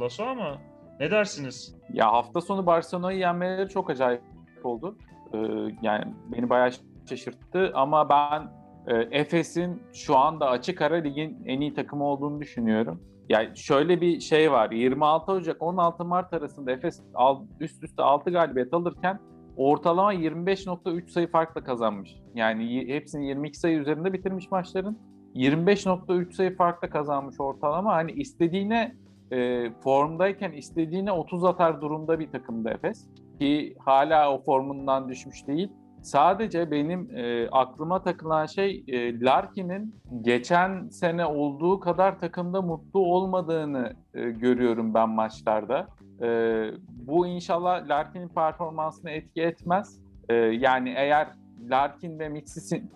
Lasso 0.00 0.24
ama 0.24 0.62
ne 1.00 1.10
dersiniz? 1.10 1.74
Ya 1.92 2.12
hafta 2.12 2.40
sonu 2.40 2.66
Barcelona'yı 2.66 3.18
yenmeleri 3.18 3.68
çok 3.68 3.90
acayip 3.90 4.20
oldu. 4.64 4.96
Ee, 5.34 5.38
yani 5.82 6.04
beni 6.36 6.50
bayağı 6.50 6.70
şaşırttı 7.08 7.70
ama 7.74 8.08
ben 8.08 8.61
e, 8.86 8.94
Efes'in 9.10 9.82
şu 9.92 10.16
anda 10.16 10.50
açık 10.50 10.82
ara 10.82 10.96
ligin 10.96 11.42
en 11.46 11.60
iyi 11.60 11.74
takımı 11.74 12.04
olduğunu 12.04 12.40
düşünüyorum. 12.40 13.00
Yani 13.28 13.56
şöyle 13.56 14.00
bir 14.00 14.20
şey 14.20 14.52
var. 14.52 14.70
26 14.70 15.32
Ocak 15.32 15.62
16 15.62 16.04
Mart 16.04 16.32
arasında 16.32 16.72
Efes 16.72 17.02
üst 17.60 17.84
üste 17.84 18.02
6 18.02 18.30
galibiyet 18.30 18.74
alırken 18.74 19.20
ortalama 19.56 20.14
25.3 20.14 21.08
sayı 21.08 21.30
farkla 21.30 21.64
kazanmış. 21.64 22.16
Yani 22.34 22.88
hepsini 22.88 23.26
22 23.26 23.58
sayı 23.58 23.78
üzerinde 23.78 24.12
bitirmiş 24.12 24.50
maçların. 24.50 24.98
25.3 25.34 26.32
sayı 26.32 26.56
farkla 26.56 26.90
kazanmış 26.90 27.40
ortalama. 27.40 27.94
Hani 27.94 28.12
istediğine 28.12 28.96
e, 29.32 29.70
formdayken 29.84 30.52
istediğine 30.52 31.12
30 31.12 31.44
atar 31.44 31.80
durumda 31.80 32.18
bir 32.18 32.30
takımdı 32.30 32.68
Efes. 32.68 33.08
Ki 33.40 33.74
hala 33.78 34.32
o 34.34 34.42
formundan 34.42 35.08
düşmüş 35.08 35.46
değil. 35.46 35.72
Sadece 36.02 36.70
benim 36.70 37.16
e, 37.16 37.48
aklıma 37.48 38.02
takılan 38.02 38.46
şey 38.46 38.84
e, 38.88 39.20
Larkin'in 39.20 39.94
geçen 40.22 40.88
sene 40.88 41.26
olduğu 41.26 41.80
kadar 41.80 42.18
takımda 42.18 42.62
mutlu 42.62 43.00
olmadığını 43.00 43.92
e, 44.14 44.30
görüyorum 44.30 44.94
ben 44.94 45.08
maçlarda. 45.08 45.86
E, 46.22 46.28
bu 46.88 47.26
inşallah 47.26 47.88
Larkin'in 47.88 48.28
performansını 48.28 49.10
etki 49.10 49.42
etmez. 49.42 50.00
E, 50.28 50.34
yani 50.34 50.94
eğer 50.96 51.28
Larkin 51.70 52.18
ve 52.18 52.28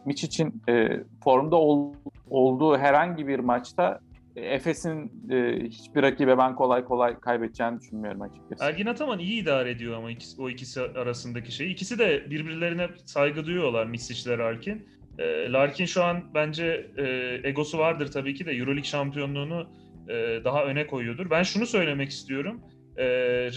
Mitch 0.04 0.24
için 0.24 0.62
e, 0.68 0.88
formda 1.24 1.56
ol- 1.56 1.94
olduğu 2.30 2.78
herhangi 2.78 3.26
bir 3.28 3.38
maçta 3.38 4.00
Efes'in 4.36 5.12
e, 5.30 5.64
hiçbir 5.64 6.02
rakibe 6.02 6.38
ben 6.38 6.54
kolay 6.54 6.84
kolay 6.84 7.20
kaybedeceğini 7.20 7.80
düşünmüyorum 7.80 8.22
açıkçası. 8.22 8.64
Ergin 8.64 8.86
Ataman 8.86 9.18
iyi 9.18 9.42
idare 9.42 9.70
ediyor 9.70 9.96
ama 9.96 10.10
ikisi, 10.10 10.42
o 10.42 10.50
ikisi 10.50 10.80
arasındaki 10.80 11.52
şey. 11.52 11.72
İkisi 11.72 11.98
de 11.98 12.30
birbirlerine 12.30 12.88
saygı 13.04 13.46
duyuyorlar 13.46 13.86
Misic 13.86 14.30
ile 14.30 14.38
Larkin. 14.38 14.88
Ee, 15.18 15.52
Larkin 15.52 15.84
şu 15.84 16.04
an 16.04 16.34
bence 16.34 16.90
e, 16.96 17.40
egosu 17.48 17.78
vardır 17.78 18.10
tabii 18.12 18.34
ki 18.34 18.46
de 18.46 18.52
Euroleague 18.52 18.84
şampiyonluğunu 18.84 19.70
e, 20.08 20.14
daha 20.44 20.64
öne 20.64 20.86
koyuyordur. 20.86 21.30
Ben 21.30 21.42
şunu 21.42 21.66
söylemek 21.66 22.10
istiyorum. 22.10 22.60
E, 22.96 23.06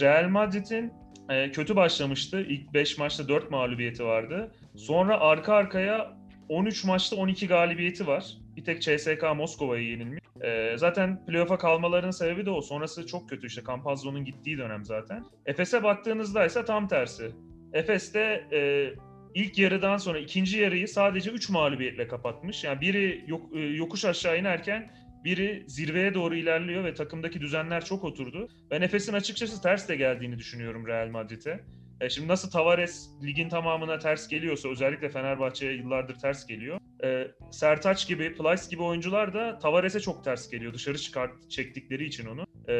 Real 0.00 0.28
Madrid'in 0.28 0.92
e, 1.30 1.50
kötü 1.50 1.76
başlamıştı. 1.76 2.40
İlk 2.40 2.74
5 2.74 2.98
maçta 2.98 3.28
4 3.28 3.50
mağlubiyeti 3.50 4.04
vardı. 4.04 4.52
Sonra 4.76 5.20
arka 5.20 5.54
arkaya 5.54 6.16
13 6.48 6.84
maçta 6.84 7.16
12 7.16 7.48
galibiyeti 7.48 8.06
var. 8.06 8.36
Bir 8.56 8.64
tek 8.64 8.82
CSK 8.82 9.22
Moskova'ya 9.36 9.82
yenilmiş. 9.82 10.20
Ee, 10.44 10.74
zaten 10.76 11.26
playoff'a 11.26 11.58
kalmalarının 11.58 12.10
sebebi 12.10 12.46
de 12.46 12.50
o. 12.50 12.60
Sonrası 12.60 13.06
çok 13.06 13.28
kötü 13.28 13.46
işte. 13.46 13.62
Campazzo'nun 13.66 14.24
gittiği 14.24 14.58
dönem 14.58 14.84
zaten. 14.84 15.24
Efes'e 15.46 15.82
baktığınızda 15.82 16.46
ise 16.46 16.64
tam 16.64 16.88
tersi. 16.88 17.30
Efes'te 17.72 18.44
e, 18.52 18.90
ilk 19.34 19.58
yarıdan 19.58 19.96
sonra 19.96 20.18
ikinci 20.18 20.58
yarıyı 20.58 20.88
sadece 20.88 21.30
3 21.30 21.50
mağlubiyetle 21.50 22.08
kapatmış. 22.08 22.64
Yani 22.64 22.80
biri 22.80 23.24
yok, 23.26 23.56
e, 23.56 23.60
yokuş 23.60 24.04
aşağı 24.04 24.38
inerken 24.38 24.90
biri 25.24 25.64
zirveye 25.66 26.14
doğru 26.14 26.36
ilerliyor 26.36 26.84
ve 26.84 26.94
takımdaki 26.94 27.40
düzenler 27.40 27.84
çok 27.84 28.04
oturdu. 28.04 28.48
Ben 28.70 28.82
Efes'in 28.82 29.12
açıkçası 29.12 29.62
ters 29.62 29.88
de 29.88 29.96
geldiğini 29.96 30.38
düşünüyorum 30.38 30.86
Real 30.86 31.08
Madrid'e. 31.08 31.60
E, 32.00 32.10
şimdi 32.10 32.28
nasıl 32.28 32.50
Tavares 32.50 33.10
ligin 33.22 33.48
tamamına 33.48 33.98
ters 33.98 34.28
geliyorsa 34.28 34.68
özellikle 34.68 35.08
Fenerbahçe'ye 35.08 35.72
yıllardır 35.72 36.18
ters 36.18 36.46
geliyor. 36.46 36.78
E, 37.04 37.30
Sertaç 37.50 38.08
gibi, 38.08 38.34
Plyce 38.34 38.62
gibi 38.70 38.82
oyuncular 38.82 39.34
da 39.34 39.58
Tavares'e 39.58 40.00
çok 40.00 40.24
ters 40.24 40.50
geliyor. 40.50 40.74
Dışarı 40.74 40.98
çıkart 40.98 41.50
çektikleri 41.50 42.04
için 42.04 42.26
onu. 42.26 42.44
E, 42.68 42.74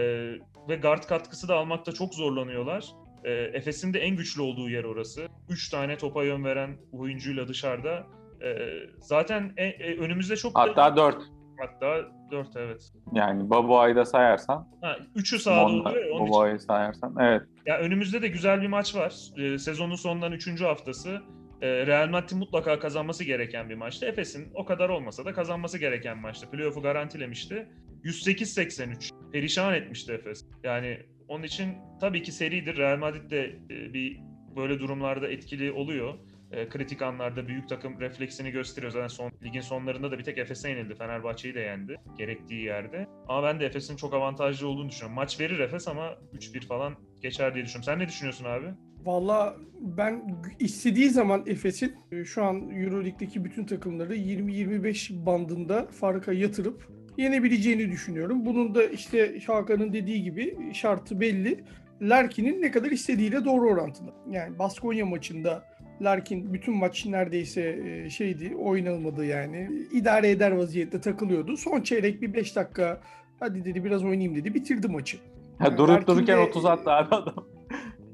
ve 0.69 0.77
guard 0.77 1.03
katkısı 1.03 1.49
da 1.49 1.57
almakta 1.57 1.93
çok 1.93 2.15
zorlanıyorlar. 2.15 2.85
E, 3.25 3.33
Efes'in 3.33 3.95
de 3.95 4.01
en 4.01 4.17
güçlü 4.17 4.43
olduğu 4.43 4.71
yer 4.71 4.85
orası. 4.85 5.29
Üç 5.49 5.69
tane 5.69 5.97
topa 5.99 6.25
yön 6.25 6.45
veren 6.45 6.77
oyuncuyla 6.93 7.49
dışarıda. 7.49 8.07
E, 8.45 8.57
zaten 8.99 9.53
e, 9.57 9.65
e, 9.65 9.99
önümüzde 9.99 10.37
çok 10.37 10.59
Hatta 10.59 10.97
4. 10.97 11.17
hatta 11.59 12.09
dört 12.31 12.57
evet. 12.57 12.93
Yani 13.13 13.51
Babuay'ı 13.51 13.97
da 13.97 14.05
sayarsan, 14.05 14.69
Ha, 14.83 14.97
üçü 15.15 15.39
sahada 15.39 15.69
Monda, 15.69 15.89
oluyor. 15.89 16.21
Babuay'ı 16.21 16.61
sayarsan. 16.61 17.17
Evet. 17.21 17.43
Ya 17.67 17.79
önümüzde 17.79 18.23
de 18.23 18.29
güzel 18.29 18.63
bir 18.63 18.67
maç 18.67 18.95
var. 18.95 19.15
Ee, 19.37 19.59
sezonun 19.59 19.95
sonundan 19.95 20.33
3. 20.33 20.61
haftası. 20.61 21.23
Ee, 21.63 21.87
Real 21.87 22.09
Madrid 22.09 22.37
mutlaka 22.37 22.79
kazanması 22.79 23.25
gereken 23.25 23.71
bir 23.71 23.75
maçtı. 23.75 24.07
Efes'in 24.07 24.51
o 24.55 24.65
kadar 24.65 24.89
olmasa 24.89 25.25
da 25.25 25.33
kazanması 25.33 25.79
gereken 25.79 26.19
maçtı. 26.19 26.51
Playoff'u 26.51 26.83
garantilemişti. 26.83 27.69
108-83. 28.05 29.11
Perişan 29.33 29.75
etmişti 29.75 30.13
Efes. 30.13 30.45
Yani 30.65 30.99
onun 31.29 31.43
için 31.43 31.75
tabii 32.01 32.23
ki 32.23 32.33
seridir. 32.33 32.77
Real 32.77 32.99
Madrid 32.99 33.31
de 33.31 33.45
e, 33.71 33.93
bir 33.95 34.21
böyle 34.57 34.79
durumlarda 34.81 35.29
etkili 35.29 35.73
oluyor. 35.73 36.15
E, 36.53 36.69
kritik 36.69 37.03
anlarda 37.03 37.49
büyük 37.49 37.69
takım 37.69 38.01
refleksini 38.01 38.51
gösteriyor. 38.51 38.93
Zaten 38.93 39.09
son, 39.09 39.33
ligin 39.43 39.61
sonlarında 39.61 40.11
da 40.11 40.19
bir 40.19 40.25
tek 40.25 40.39
Efes'e 40.39 40.71
yenildi. 40.71 40.95
Fenerbahçe'yi 40.95 41.55
de 41.55 41.61
yendi 41.61 41.97
gerektiği 42.19 42.65
yerde. 42.65 43.07
Ama 43.29 43.43
ben 43.43 43.61
de 43.61 43.67
Efes'in 43.67 43.97
çok 43.97 44.15
avantajlı 44.15 44.69
olduğunu 44.69 44.89
düşünüyorum. 44.89 45.15
Maç 45.15 45.41
verir 45.41 45.59
Efes 45.59 45.89
ama 45.89 46.19
3-1 46.35 46.67
falan 46.67 46.95
geçer 47.23 47.55
diye 47.55 47.65
düşünüyorum. 47.65 47.85
Sen 47.85 47.99
ne 47.99 48.09
düşünüyorsun 48.09 48.45
abi? 48.45 48.67
Valla 49.05 49.57
ben 49.81 50.43
istediği 50.59 51.11
zaman 51.11 51.45
Efes'in 51.47 51.95
e, 52.13 52.25
şu 52.25 52.45
an 52.45 52.71
Euroleague'deki 52.71 53.45
bütün 53.45 53.65
takımları 53.65 54.17
20-25 54.17 55.27
bandında 55.27 55.87
farka 55.87 56.33
yatırıp 56.33 56.89
yenebileceğini 57.17 57.93
düşünüyorum. 57.93 58.47
Bunun 58.47 58.75
da 58.75 58.85
işte 58.85 59.41
Hakan'ın 59.47 59.93
dediği 59.93 60.23
gibi 60.23 60.75
şartı 60.75 61.21
belli. 61.21 61.65
Larkin'in 62.03 62.63
ne 62.63 62.71
kadar 62.71 62.91
istediğiyle 62.91 63.45
doğru 63.45 63.69
orantılı. 63.69 64.15
Yani 64.31 64.59
Baskonya 64.59 65.07
maçında 65.07 65.65
Larkin 66.03 66.55
bütün 66.55 66.77
maç 66.77 67.07
neredeyse 67.07 67.79
e, 67.85 68.11
şeydi 68.11 68.57
oynanmadı 68.57 69.25
yani. 69.25 69.71
İdare 69.93 70.31
eder 70.31 70.51
vaziyette 70.51 71.01
takılıyordu. 71.01 71.57
Son 71.57 71.81
çeyrek 71.81 72.23
bir 72.23 72.35
5 72.35 72.57
dakika 72.57 73.01
hadi 73.41 73.65
dedi 73.65 73.85
biraz 73.85 74.05
oynayayım 74.05 74.35
dedi 74.35 74.55
bitirdi 74.55 74.89
maçı. 74.89 75.19
Ya 75.65 75.79
durup 75.79 76.07
dururken 76.07 76.39
30 76.39 76.65
attı 76.65 76.91
abi 76.91 77.15
adam. 77.15 77.47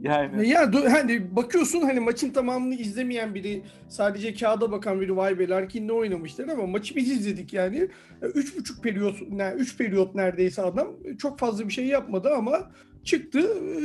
Yani. 0.00 0.49
Ya 0.49 0.73
hani 0.90 1.37
bakıyorsun 1.37 1.81
hani 1.81 2.00
maçın 2.00 2.31
tamamını 2.31 2.75
izlemeyen 2.75 3.35
biri 3.35 3.62
sadece 3.88 4.35
kağıda 4.35 4.73
bakan 4.73 5.00
biri 5.00 5.16
vay 5.16 5.38
be 5.38 5.49
Larkin 5.49 5.88
ne 5.88 5.93
oynamışlar 5.93 6.49
ama 6.49 6.66
maçı 6.66 6.97
biz 6.97 7.11
izledik 7.11 7.52
yani. 7.52 7.88
Üç 8.35 8.57
buçuk 8.57 8.83
periyot, 8.83 9.16
yani 9.37 9.61
üç 9.61 9.78
periyot 9.78 10.14
neredeyse 10.14 10.62
adam 10.62 10.88
çok 11.19 11.38
fazla 11.38 11.69
bir 11.69 11.73
şey 11.73 11.87
yapmadı 11.87 12.31
ama 12.37 12.71
çıktı 13.07 13.43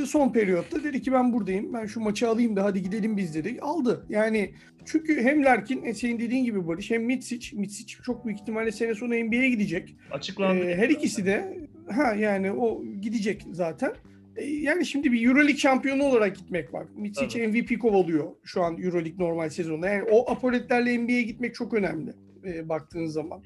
son 0.08 0.34
periyotta 0.34 0.84
dedi 0.84 1.01
ki 1.01 1.13
ben 1.13 1.34
buradayım 1.34 1.74
ben 1.74 1.86
şu 1.86 2.00
maçı 2.00 2.30
alayım 2.30 2.56
da 2.56 2.63
hadi 2.63 2.82
gidelim 2.82 3.18
biz 3.18 3.36
dedi. 3.36 3.58
Aldı 3.62 4.06
yani 4.10 4.54
çünkü 4.86 5.22
hem 5.22 5.46
Larkin 5.46 5.84
e, 5.84 5.94
senin 5.94 6.20
dediğin 6.20 6.44
gibi 6.44 6.68
Barış 6.68 6.92
hem 6.92 7.04
Mitsic. 7.04 7.58
Mitsic 7.58 7.96
çok 8.04 8.25
büyük 8.25 8.40
ihtimalle 8.40 8.72
sene 8.72 8.96
sonu 8.96 9.10
NBA'ye 9.10 9.50
gidecek. 9.50 9.96
Açıklandı. 10.12 10.63
Ee, 10.63 10.75
her 10.75 10.90
ikisi 10.90 11.25
de 11.25 11.58
ha 11.90 12.13
yani 12.13 12.51
o 12.51 12.84
gidecek 13.01 13.46
zaten. 13.51 13.94
E, 14.36 14.46
yani 14.46 14.86
şimdi 14.86 15.12
bir 15.12 15.28
Euroleague 15.28 15.58
şampiyonu 15.58 16.04
olarak 16.04 16.36
gitmek 16.36 16.74
var. 16.74 16.88
Mitsic 16.96 17.40
evet. 17.40 17.54
MVP 17.54 17.82
kovalıyor 17.82 18.32
şu 18.44 18.63
an 18.63 18.78
Euroleague 18.82 19.25
normal 19.25 19.50
sezonda. 19.50 19.90
Yani 19.90 20.04
o 20.12 20.32
apoletlerle 20.32 20.98
NBA'ye 20.98 21.22
gitmek 21.22 21.56
çok 21.56 21.74
önemli 21.74 22.13
e, 22.46 22.70
baktığın 22.70 23.06
zaman. 23.06 23.42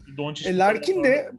E, 0.46 0.58
Larkin 0.58 1.04
de 1.04 1.32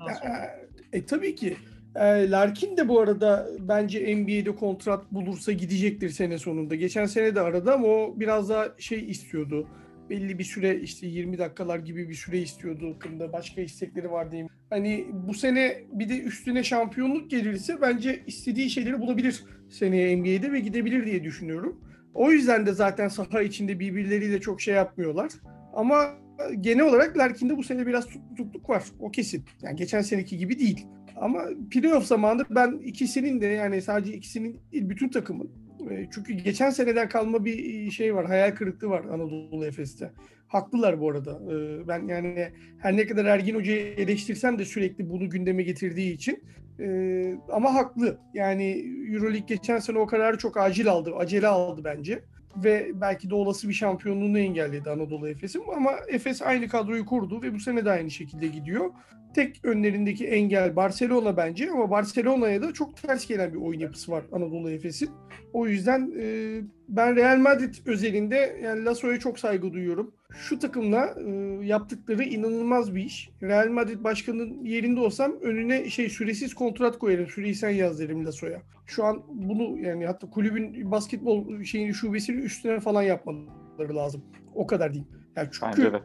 e, 0.93 0.99
e, 0.99 1.05
tabii 1.05 1.35
ki 1.35 1.57
e, 2.01 2.31
Larkin 2.31 2.77
de 2.77 2.89
bu 2.89 3.01
arada 3.01 3.49
bence 3.61 4.17
NBA'de 4.17 4.55
kontrat 4.57 5.13
bulursa 5.13 5.53
gidecektir 5.53 6.11
sene 6.11 6.39
sonunda. 6.39 6.75
Geçen 6.75 7.07
sene 7.07 7.35
de 7.35 7.41
aradı 7.41 7.73
ama 7.73 7.87
o 7.87 8.15
biraz 8.17 8.49
daha 8.49 8.69
şey 8.79 9.11
istiyordu 9.11 9.67
belli 10.11 10.39
bir 10.39 10.45
süre 10.45 10.81
işte 10.81 11.07
20 11.07 11.39
dakikalar 11.39 11.79
gibi 11.79 12.09
bir 12.09 12.15
süre 12.15 12.39
istiyordu 12.39 12.95
hakkında. 12.95 13.33
Başka 13.33 13.61
istekleri 13.61 14.11
var 14.11 14.31
diyeyim. 14.31 14.49
Hani 14.71 15.07
bu 15.13 15.35
sene 15.35 15.77
bir 15.93 16.09
de 16.09 16.21
üstüne 16.23 16.65
şampiyonluk 16.65 17.31
gelirse 17.31 17.81
bence 17.81 18.23
istediği 18.27 18.71
şeyleri 18.71 19.01
bulabilir 19.01 19.45
seneye 19.71 20.17
NBA'de 20.17 20.53
ve 20.53 20.61
gidebilir 20.61 21.07
diye 21.07 21.25
düşünüyorum. 21.25 21.81
O 22.15 22.31
yüzden 22.31 22.67
de 22.67 22.73
zaten 22.73 23.09
saha 23.09 23.43
içinde 23.43 23.81
birbirleriyle 23.81 24.41
çok 24.41 24.61
şey 24.61 24.75
yapmıyorlar. 24.75 25.33
Ama 25.75 26.15
genel 26.61 26.85
olarak 26.85 27.19
Larkin'de 27.19 27.57
bu 27.57 27.63
sene 27.63 27.87
biraz 27.87 28.07
tutukluk 28.07 28.71
var. 28.71 28.85
O 29.01 29.11
kesin. 29.11 29.45
Yani 29.63 29.77
geçen 29.77 30.01
seneki 30.01 30.39
gibi 30.39 30.59
değil. 30.59 30.87
Ama 31.17 31.45
playoff 31.71 32.05
zamanı 32.05 32.45
ben 32.51 32.81
ikisinin 32.85 33.41
de 33.41 33.47
yani 33.47 33.83
sadece 33.83 34.13
ikisinin 34.13 34.61
değil 34.73 34.89
bütün 34.89 35.09
takımın 35.09 35.51
e, 35.91 36.07
çünkü 36.15 36.33
geçen 36.33 36.71
seneden 36.71 37.09
kalma 37.09 37.45
bir 37.45 37.91
şey 37.91 38.15
var, 38.15 38.27
hayal 38.27 38.55
kırıklığı 38.55 38.89
var 38.89 39.05
Anadolu 39.05 39.67
Efes'te. 39.67 40.13
Haklılar 40.49 41.01
bu 41.01 41.11
arada. 41.11 41.41
E, 41.53 41.89
ben 41.89 42.09
yani 42.09 42.53
her 42.79 42.97
ne 42.97 43.07
kadar 43.07 43.25
Ergin 43.25 43.55
Hoca'yı 43.55 43.95
eleştirsem 43.95 44.59
de 44.59 44.65
sürekli 44.65 45.11
bunu 45.11 45.31
gündeme 45.31 45.63
getirdiği 45.63 46.13
için. 46.13 46.45
E, 46.81 47.35
ama 47.53 47.75
haklı. 47.75 48.19
Yani 48.35 48.85
Euroleague 49.13 49.47
geçen 49.47 49.79
sene 49.79 49.99
o 49.99 50.07
kararı 50.07 50.39
çok 50.39 50.57
acil 50.57 50.89
aldı, 50.89 51.15
acele 51.17 51.47
aldı 51.47 51.81
bence. 51.85 52.23
Ve 52.57 52.91
belki 52.95 53.31
de 53.31 53.35
olası 53.35 53.69
bir 53.69 53.75
şampiyonluğunu 53.75 54.39
engelledi 54.39 54.91
Anadolu 54.91 55.29
Efes'in. 55.29 55.63
Ama 55.77 55.93
Efes 56.09 56.43
aynı 56.43 56.69
kadroyu 56.69 57.07
kurdu 57.07 57.43
ve 57.43 57.55
bu 57.55 57.61
sene 57.61 57.85
de 57.85 57.91
aynı 57.91 58.11
şekilde 58.11 58.47
gidiyor. 58.47 58.91
Tek 59.37 59.61
önlerindeki 59.65 60.27
engel 60.27 60.77
Barcelona 60.77 61.37
bence 61.37 61.71
ama 61.71 61.91
Barcelona'ya 61.91 62.63
da 62.63 62.73
çok 62.73 62.97
ters 62.97 63.27
gelen 63.27 63.53
bir 63.53 63.59
oyun 63.59 63.81
yapısı 63.81 64.13
var 64.13 64.25
Anadolu 64.33 64.71
Efes'in. 64.71 65.11
O 65.53 65.67
yüzden 65.67 66.13
e, 66.21 66.61
ben 66.89 67.17
Real 67.17 67.39
Madrid 67.39 67.75
özelinde 67.87 68.61
yani 68.63 68.85
Lasso'ya 68.85 69.19
çok 69.19 69.39
saygı 69.39 69.73
duyuyorum. 69.73 70.15
Şu 70.37 70.59
takımla 70.59 71.15
e, 71.27 71.31
yaptıkları 71.67 72.23
inanılmaz 72.25 72.95
bir 72.95 73.05
iş. 73.05 73.31
Real 73.43 73.69
Madrid 73.69 74.05
başkanının 74.05 74.65
yerinde 74.65 75.01
olsam 75.01 75.33
önüne 75.43 75.91
şey 75.91 76.09
süresiz 76.09 76.55
kontrat 76.55 76.99
koyarım. 76.99 77.27
Süreyi 77.27 77.55
sen 77.55 77.71
yaz 77.71 78.01
derim 78.01 78.27
Lasso'ya. 78.27 78.63
Şu 78.87 79.05
an 79.05 79.23
bunu 79.29 79.79
yani 79.79 80.07
hatta 80.07 80.31
kulübün 80.31 80.91
basketbol 80.91 81.63
şeyini 81.63 81.95
şubesini 81.95 82.41
üstüne 82.41 82.81
falan 82.81 83.03
yapmaları 83.03 83.97
lazım. 83.97 84.25
O 84.55 84.67
kadar 84.67 84.93
diyeyim. 84.95 85.09
Yani 85.37 85.49
çünkü 85.53 85.67
Bence 85.67 85.93
de 85.93 86.03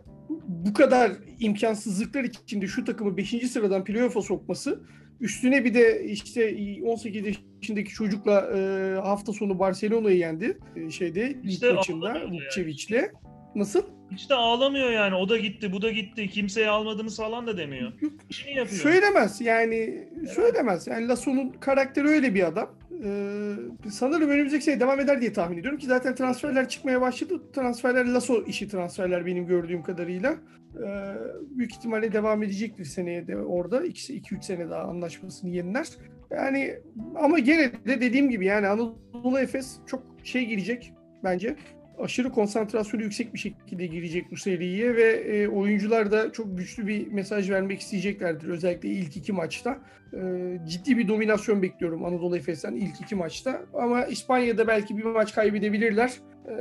bu 0.47 0.73
kadar 0.73 1.12
imkansızlıklar 1.39 2.23
içinde 2.23 2.67
şu 2.67 2.86
takımı 2.86 3.17
5. 3.17 3.29
sıradan 3.51 3.84
playoff'a 3.84 4.21
sokması 4.21 4.81
üstüne 5.21 5.65
bir 5.65 5.73
de 5.73 6.05
işte 6.05 6.55
18 6.86 7.25
yaşındaki 7.25 7.91
çocukla 7.91 8.51
e, 8.57 8.95
hafta 9.03 9.34
sonu 9.34 9.60
Barcelona'yı 9.60 10.17
yendi 10.17 10.57
e, 10.75 10.89
şeyde 10.89 11.36
işte 11.43 11.67
lig 11.67 11.75
maçında 11.75 12.21
Vukcevic'le. 12.31 13.12
Nasıl? 13.55 13.84
Hiç 14.12 14.29
de 14.29 14.36
ağlamıyor 14.36 14.91
yani. 14.91 15.15
O 15.15 15.29
da 15.29 15.38
gitti, 15.38 15.71
bu 15.71 15.81
da 15.81 15.91
gitti. 15.91 16.29
Kimseye 16.29 16.69
almadınız 16.69 17.17
falan 17.17 17.47
da 17.47 17.57
demiyor. 17.57 17.91
Yok, 18.01 18.13
yapıyor. 18.55 18.81
Söylemez 18.81 19.41
yani. 19.41 20.07
Evet. 20.19 20.29
Söylemez. 20.29 20.88
Yani 20.88 21.07
Lasso'nun 21.07 21.49
karakteri 21.49 22.07
öyle 22.07 22.36
bir 22.36 22.47
adam. 22.47 22.69
Ee, 23.03 23.53
sanırım 23.91 24.29
önümüzdeki 24.29 24.63
sene 24.63 24.79
devam 24.79 24.99
eder 24.99 25.21
diye 25.21 25.33
tahmin 25.33 25.57
ediyorum 25.57 25.79
ki 25.79 25.85
zaten 25.85 26.15
transferler 26.15 26.69
çıkmaya 26.69 27.01
başladı. 27.01 27.41
Transferler 27.53 28.05
Lasso 28.05 28.43
işi 28.45 28.67
transferler 28.67 29.25
benim 29.25 29.47
gördüğüm 29.47 29.83
kadarıyla. 29.83 30.35
Ee, 30.75 31.15
büyük 31.49 31.71
ihtimalle 31.71 32.13
devam 32.13 32.43
edecektir 32.43 32.85
seneye 32.85 33.27
de 33.27 33.37
orada. 33.37 33.85
2-3 33.85 34.41
sene 34.41 34.69
daha 34.69 34.83
anlaşmasını 34.83 35.49
yeniler. 35.49 35.87
Yani 36.31 36.75
ama 37.15 37.39
gene 37.39 37.71
de 37.85 38.01
dediğim 38.01 38.29
gibi 38.29 38.45
yani 38.45 38.67
Anadolu 38.67 39.39
Efes 39.39 39.77
çok 39.87 40.03
şey 40.23 40.45
girecek 40.45 40.93
bence 41.23 41.55
aşırı 41.99 42.30
konsantrasyonu 42.30 43.04
yüksek 43.04 43.34
bir 43.34 43.39
şekilde 43.39 43.86
girecek 43.86 44.32
bu 44.32 44.38
seriye 44.38 44.95
ve 44.95 45.12
e, 45.12 45.47
oyuncular 45.47 46.12
da 46.12 46.32
çok 46.32 46.58
güçlü 46.58 46.88
bir 46.88 47.08
mesaj 47.08 47.49
vermek 47.49 47.80
isteyeceklerdir. 47.80 48.47
Özellikle 48.47 48.89
ilk 48.89 49.17
iki 49.17 49.34
maçta. 49.34 49.80
E, 50.13 50.19
ciddi 50.67 50.97
bir 50.97 51.08
dominasyon 51.08 51.62
bekliyorum 51.62 52.06
Anadolu 52.06 52.38
Efes'ten 52.38 52.75
ilk 52.75 53.01
iki 53.01 53.15
maçta. 53.15 53.62
Ama 53.73 54.06
İspanya'da 54.06 54.67
belki 54.67 54.97
bir 54.97 55.04
maç 55.04 55.36
kaybedebilirler. 55.36 56.12
E, 56.45 56.51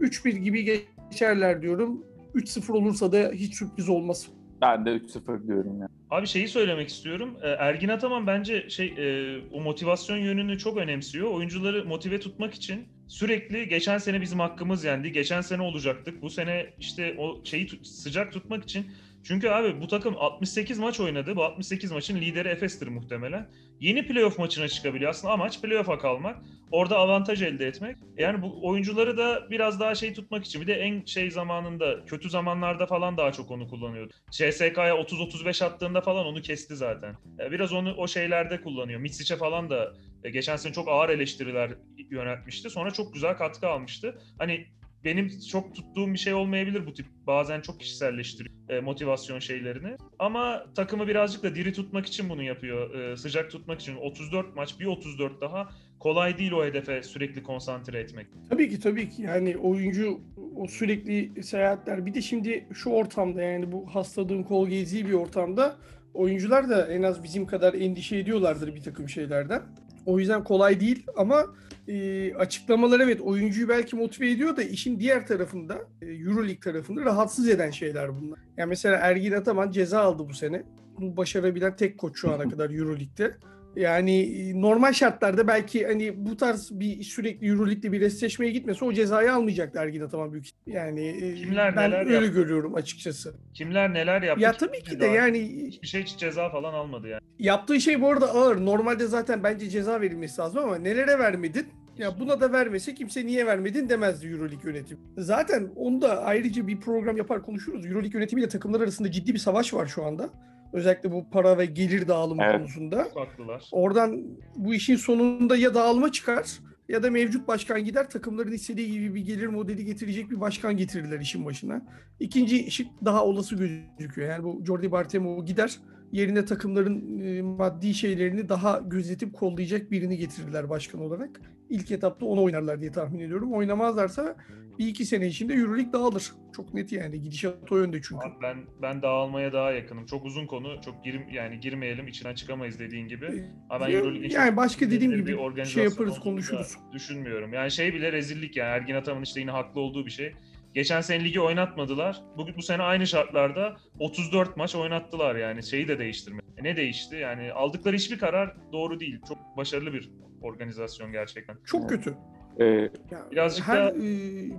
3-1 0.00 0.30
gibi 0.30 0.82
geçerler 1.10 1.62
diyorum. 1.62 2.06
3-0 2.34 2.72
olursa 2.72 3.12
da 3.12 3.30
hiç 3.34 3.54
sürpriz 3.54 3.88
olmaz. 3.88 4.28
Ben 4.60 4.86
de 4.86 4.90
3-0 4.90 5.46
diyorum 5.46 5.80
ya. 5.80 5.88
Abi 6.10 6.26
şeyi 6.26 6.48
söylemek 6.48 6.88
istiyorum. 6.88 7.36
E, 7.42 7.48
Ergin 7.48 7.88
Ataman 7.88 8.26
bence 8.26 8.70
şey 8.70 8.86
e, 8.86 9.38
o 9.52 9.60
motivasyon 9.60 10.16
yönünü 10.16 10.58
çok 10.58 10.76
önemsiyor. 10.76 11.30
Oyuncuları 11.30 11.84
motive 11.84 12.20
tutmak 12.20 12.54
için 12.54 12.88
sürekli 13.10 13.68
geçen 13.68 13.98
sene 13.98 14.20
bizim 14.20 14.40
hakkımız 14.40 14.84
yendi. 14.84 15.12
Geçen 15.12 15.40
sene 15.40 15.62
olacaktık. 15.62 16.22
Bu 16.22 16.30
sene 16.30 16.74
işte 16.78 17.14
o 17.18 17.44
şeyi 17.44 17.68
sıcak 17.84 18.32
tutmak 18.32 18.64
için 18.64 18.92
çünkü 19.24 19.48
abi 19.48 19.80
bu 19.80 19.88
takım 19.88 20.16
68 20.18 20.78
maç 20.78 21.00
oynadı. 21.00 21.36
Bu 21.36 21.44
68 21.44 21.92
maçın 21.92 22.16
lideri 22.16 22.48
Efes'tir 22.48 22.88
muhtemelen. 22.88 23.50
Yeni 23.80 24.06
playoff 24.06 24.38
maçına 24.38 24.68
çıkabiliyor. 24.68 25.10
Aslında 25.10 25.34
amaç 25.34 25.62
playoff'a 25.62 25.98
kalmak. 25.98 26.42
Orada 26.70 26.98
avantaj 26.98 27.42
elde 27.42 27.66
etmek. 27.66 27.96
Yani 28.18 28.42
bu 28.42 28.68
oyuncuları 28.68 29.16
da 29.16 29.50
biraz 29.50 29.80
daha 29.80 29.94
şey 29.94 30.14
tutmak 30.14 30.44
için. 30.44 30.60
Bir 30.60 30.66
de 30.66 30.74
en 30.74 31.04
şey 31.04 31.30
zamanında, 31.30 32.04
kötü 32.04 32.30
zamanlarda 32.30 32.86
falan 32.86 33.16
daha 33.16 33.32
çok 33.32 33.50
onu 33.50 33.68
kullanıyordu. 33.68 34.12
CSK'ya 34.30 34.94
30-35 34.94 35.64
attığında 35.64 36.00
falan 36.00 36.26
onu 36.26 36.42
kesti 36.42 36.76
zaten. 36.76 37.16
Biraz 37.50 37.72
onu 37.72 37.94
o 37.94 38.08
şeylerde 38.08 38.60
kullanıyor. 38.60 39.00
Mitsic'e 39.00 39.36
falan 39.36 39.70
da 39.70 39.94
e, 40.24 40.30
geçen 40.30 40.56
sene 40.56 40.72
çok 40.72 40.88
ağır 40.88 41.08
eleştiriler 41.08 41.70
yöneltmişti. 42.10 42.70
Sonra 42.70 42.90
çok 42.90 43.14
güzel 43.14 43.36
katkı 43.36 43.68
almıştı. 43.68 44.18
Hani 44.38 44.66
benim 45.04 45.40
çok 45.50 45.74
tuttuğum 45.74 46.12
bir 46.12 46.18
şey 46.18 46.34
olmayabilir 46.34 46.86
bu 46.86 46.94
tip. 46.94 47.06
Bazen 47.26 47.60
çok 47.60 47.80
kişiselleştiriyor 47.80 48.60
e, 48.70 48.80
motivasyon 48.80 49.38
şeylerini. 49.38 49.96
Ama 50.18 50.66
takımı 50.74 51.08
birazcık 51.08 51.42
da 51.42 51.54
diri 51.54 51.72
tutmak 51.72 52.06
için 52.06 52.28
bunu 52.28 52.42
yapıyor. 52.42 52.94
E, 52.94 53.16
sıcak 53.16 53.50
tutmak 53.50 53.80
için. 53.80 53.96
34 53.96 54.56
maç, 54.56 54.80
bir 54.80 54.86
34 54.86 55.40
daha. 55.40 55.68
Kolay 55.98 56.38
değil 56.38 56.52
o 56.52 56.64
hedefe 56.64 57.02
sürekli 57.02 57.42
konsantre 57.42 58.00
etmek. 58.00 58.26
Tabii 58.50 58.68
ki 58.68 58.80
tabii 58.80 59.08
ki. 59.08 59.22
Yani 59.22 59.56
oyuncu 59.56 60.20
o 60.56 60.66
sürekli 60.66 61.42
seyahatler. 61.42 62.06
Bir 62.06 62.14
de 62.14 62.22
şimdi 62.22 62.66
şu 62.74 62.90
ortamda 62.90 63.42
yani 63.42 63.72
bu 63.72 63.94
hastalığın 63.94 64.42
kol 64.42 64.68
gezdiği 64.68 65.06
bir 65.06 65.12
ortamda 65.12 65.76
oyuncular 66.14 66.68
da 66.68 66.86
en 66.86 67.02
az 67.02 67.22
bizim 67.22 67.46
kadar 67.46 67.74
endişe 67.74 68.16
ediyorlardır 68.16 68.74
bir 68.74 68.82
takım 68.82 69.08
şeylerden. 69.08 69.62
O 70.06 70.18
yüzden 70.18 70.44
kolay 70.44 70.80
değil 70.80 71.06
ama 71.16 71.46
e, 71.90 72.34
açıklamalar 72.34 73.00
evet 73.00 73.20
oyuncuyu 73.20 73.68
belki 73.68 73.96
motive 73.96 74.30
ediyor 74.30 74.56
da 74.56 74.62
işin 74.62 75.00
diğer 75.00 75.26
tarafında 75.26 75.78
e, 76.02 76.06
Euroleague 76.06 76.60
tarafında 76.60 77.04
rahatsız 77.04 77.48
eden 77.48 77.70
şeyler 77.70 78.16
bunlar. 78.20 78.38
Yani 78.56 78.68
mesela 78.68 78.96
Ergin 78.96 79.32
Ataman 79.32 79.70
ceza 79.70 80.00
aldı 80.00 80.28
bu 80.28 80.34
sene. 80.34 80.62
Bunu 80.98 81.16
başarabilen 81.16 81.76
tek 81.76 81.98
koç 81.98 82.18
şu 82.18 82.32
ana 82.32 82.48
kadar 82.48 82.70
Euroleague'de. 82.70 83.34
Yani 83.76 84.20
e, 84.20 84.60
normal 84.60 84.92
şartlarda 84.92 85.48
belki 85.48 85.86
hani 85.86 86.26
bu 86.26 86.36
tarz 86.36 86.70
bir 86.80 87.02
sürekli 87.02 87.48
Euroleague'de 87.48 87.92
bir 87.92 88.00
eşleşmeye 88.00 88.52
gitmese 88.52 88.84
o 88.84 88.92
cezayı 88.92 89.32
almayacak 89.34 89.76
Ergin 89.76 90.00
Ataman 90.00 90.32
büyük. 90.32 90.46
Yani 90.66 91.08
e, 91.08 91.34
Kimler 91.34 91.76
ben 91.76 91.90
neler 91.90 92.00
öyle 92.04 92.14
yaptı? 92.14 92.30
görüyorum 92.32 92.74
açıkçası. 92.74 93.34
Kimler 93.54 93.94
neler 93.94 94.22
yaptı? 94.22 94.42
Ya 94.44 94.52
tabii 94.52 94.82
ki 94.82 94.96
de 94.96 95.00
daha? 95.00 95.14
yani 95.14 95.66
Hiçbir 95.66 95.86
şey 95.88 96.02
hiç 96.02 96.16
ceza 96.18 96.50
falan 96.50 96.74
almadı 96.74 97.08
yani. 97.08 97.20
yaptığı 97.38 97.80
şey 97.80 98.00
bu 98.00 98.08
arada 98.08 98.30
ağır. 98.34 98.64
Normalde 98.66 99.06
zaten 99.06 99.42
bence 99.44 99.68
ceza 99.68 100.00
verilmesi 100.00 100.40
lazım 100.40 100.64
ama 100.64 100.76
nelere 100.78 101.18
vermedin? 101.18 101.66
Ya 102.00 102.20
buna 102.20 102.40
da 102.40 102.52
vermese 102.52 102.94
kimse 102.94 103.26
niye 103.26 103.46
vermedin 103.46 103.88
demezdi 103.88 104.28
Euroleague 104.28 104.72
yönetimi. 104.72 105.00
Zaten 105.18 105.68
onu 105.76 106.00
da 106.00 106.22
ayrıca 106.24 106.66
bir 106.66 106.80
program 106.80 107.16
yapar 107.16 107.42
konuşuruz. 107.42 107.86
Euroleague 107.86 108.18
yönetimiyle 108.18 108.48
takımlar 108.48 108.80
arasında 108.80 109.10
ciddi 109.10 109.34
bir 109.34 109.38
savaş 109.38 109.74
var 109.74 109.86
şu 109.86 110.04
anda. 110.04 110.30
Özellikle 110.72 111.12
bu 111.12 111.30
para 111.30 111.58
ve 111.58 111.66
gelir 111.66 112.08
dağılımı 112.08 112.42
Evet. 112.42 112.56
konusunda. 112.56 113.08
Haklılar. 113.14 113.68
Oradan 113.72 114.24
bu 114.56 114.74
işin 114.74 114.96
sonunda 114.96 115.56
ya 115.56 115.74
dağılma 115.74 116.12
çıkar 116.12 116.50
ya 116.88 117.02
da 117.02 117.10
mevcut 117.10 117.48
başkan 117.48 117.84
gider 117.84 118.10
takımların 118.10 118.52
istediği 118.52 118.92
gibi 118.92 119.14
bir 119.14 119.20
gelir 119.20 119.46
modeli 119.46 119.84
getirecek 119.84 120.30
bir 120.30 120.40
başkan 120.40 120.76
getirirler 120.76 121.20
işin 121.20 121.44
başına. 121.46 121.82
İkinci 122.20 122.70
şık 122.70 122.86
daha 123.04 123.24
olası 123.24 123.56
gözüküyor. 123.56 124.30
Yani 124.30 124.44
bu 124.44 124.64
Jordi 124.66 124.92
Bartomeu 124.92 125.44
gider 125.44 125.76
yerine 126.12 126.44
takımların 126.44 127.18
e, 127.18 127.42
maddi 127.42 127.94
şeylerini 127.94 128.48
daha 128.48 128.78
gözetip 128.86 129.32
kollayacak 129.32 129.90
birini 129.90 130.18
getirirler 130.18 130.70
başkan 130.70 131.00
olarak. 131.00 131.40
İlk 131.70 131.90
etapta 131.90 132.26
onu 132.26 132.42
oynarlar 132.42 132.80
diye 132.80 132.92
tahmin 132.92 133.20
ediyorum. 133.20 133.52
Oynamazlarsa 133.52 134.36
bir 134.78 134.86
iki 134.86 135.04
sene 135.04 135.26
içinde 135.26 135.54
Euroleague 135.54 135.92
dağılır. 135.92 136.32
Çok 136.56 136.74
net 136.74 136.92
yani 136.92 137.22
gidişat 137.22 137.72
o 137.72 137.76
yönde 137.76 138.02
çünkü. 138.02 138.26
Abi 138.26 138.34
ben 138.42 138.56
ben 138.82 139.02
dağılmaya 139.02 139.52
daha 139.52 139.72
yakınım. 139.72 140.06
Çok 140.06 140.24
uzun 140.24 140.46
konu. 140.46 140.80
Çok 140.84 141.04
girim 141.04 141.22
yani 141.32 141.60
girmeyelim, 141.60 142.08
içinden 142.08 142.34
çıkamayız 142.34 142.78
dediğin 142.78 143.08
gibi. 143.08 143.44
Ama 143.70 143.86
ben 143.86 143.92
Euroleague'in 143.92 144.30
yani 144.30 144.56
başka 144.56 144.90
dediğim 144.90 145.12
bir 145.12 145.18
gibi 145.18 145.36
organizasyon 145.36 145.82
şey 145.82 145.90
yaparız 145.90 146.20
konuşuruz. 146.20 146.76
Düşünmüyorum. 146.92 147.52
Yani 147.52 147.70
şey 147.70 147.94
bile 147.94 148.12
rezillik 148.12 148.56
yani. 148.56 148.70
Ergin 148.70 148.94
Ataman 148.94 149.22
işte 149.22 149.40
yine 149.40 149.50
haklı 149.50 149.80
olduğu 149.80 150.06
bir 150.06 150.10
şey. 150.10 150.32
Geçen 150.74 151.00
sene 151.00 151.24
ligi 151.24 151.40
oynatmadılar. 151.40 152.22
Bugün 152.36 152.56
bu 152.56 152.62
sene 152.62 152.82
aynı 152.82 153.06
şartlarda 153.06 153.76
34 153.98 154.56
maç 154.56 154.74
oynattılar 154.74 155.36
yani. 155.36 155.62
Şeyi 155.62 155.88
de 155.88 155.98
değiştirme. 155.98 156.40
Ne 156.62 156.76
değişti? 156.76 157.16
Yani 157.16 157.52
aldıkları 157.52 157.96
hiçbir 157.96 158.18
karar 158.18 158.56
doğru 158.72 159.00
değil. 159.00 159.20
Çok 159.28 159.38
başarılı 159.56 159.92
bir 159.92 160.10
organizasyon 160.42 161.12
gerçekten. 161.12 161.56
Çok 161.66 161.88
kötü. 161.88 162.14
Ee, 162.60 162.88
Birazcık 163.30 163.68
her 163.68 163.94
da- 163.94 163.98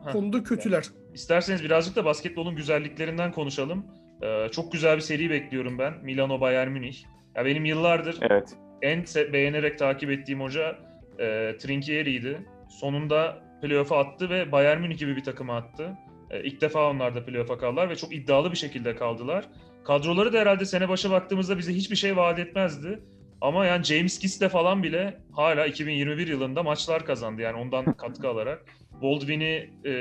e, 0.10 0.12
konuda 0.12 0.44
kötüler. 0.44 0.86
İsterseniz 1.14 1.64
birazcık 1.64 1.96
da 1.96 2.06
basketbolun 2.06 2.56
güzelliklerinden 2.56 3.32
konuşalım. 3.32 3.86
Ee, 4.24 4.48
çok 4.52 4.72
güzel 4.72 4.96
bir 4.96 5.02
seri 5.02 5.30
bekliyorum 5.30 5.80
ben. 5.80 5.94
Milano 6.04 6.42
Bayern 6.42 6.72
Münih. 6.72 7.04
Ya 7.36 7.46
benim 7.46 7.66
yıllardır 7.66 8.18
evet. 8.22 8.58
en 8.82 9.04
beğenerek 9.34 9.80
takip 9.80 10.12
ettiğim 10.12 10.42
hoca 10.42 10.80
e, 11.20 11.56
Trinchieri'ydi. 11.60 12.42
Sonunda 12.70 13.51
playoff'a 13.62 14.00
attı 14.00 14.30
ve 14.30 14.52
Bayern 14.52 14.82
Münih 14.82 14.98
gibi 14.98 15.16
bir 15.16 15.24
takıma 15.24 15.58
attı. 15.58 15.98
E, 16.30 16.44
ilk 16.44 16.62
defa 16.62 16.90
onlar 16.90 17.16
da 17.16 17.26
playoff'a 17.26 17.58
kaldılar 17.58 17.90
ve 17.90 17.96
çok 17.96 18.14
iddialı 18.16 18.52
bir 18.52 18.58
şekilde 18.58 18.96
kaldılar. 18.96 19.46
Kadroları 19.84 20.34
da 20.34 20.40
herhalde 20.40 20.66
sene 20.66 20.90
başı 20.90 21.12
baktığımızda 21.12 21.58
bize 21.58 21.74
hiçbir 21.74 21.96
şey 21.96 22.18
vaat 22.18 22.40
etmezdi. 22.40 23.00
Ama 23.42 23.66
yani 23.66 23.84
James 23.84 24.20
Giss'le 24.20 24.50
falan 24.50 24.84
bile 24.84 25.18
hala 25.32 25.66
2021 25.66 26.28
yılında 26.28 26.64
maçlar 26.64 27.06
kazandı 27.06 27.42
yani 27.42 27.58
ondan 27.58 27.94
katkı 27.98 28.30
alarak. 28.30 28.66
Baldwin'i, 29.02 29.70
e, 29.86 29.92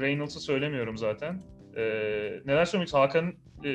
Reynolds'ı 0.00 0.40
söylemiyorum 0.40 0.96
zaten. 0.96 1.42
E, 1.76 1.82
neler 2.44 2.64
söylemek 2.64 2.94
Hakan'ın 2.94 3.34
e, 3.64 3.72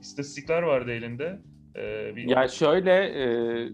istatistikler 0.00 0.62
vardı 0.62 0.92
elinde. 0.92 1.38
E, 1.76 2.16
bir 2.16 2.22
Ya 2.28 2.48
şöyle 2.48 2.92
e, 2.92 3.26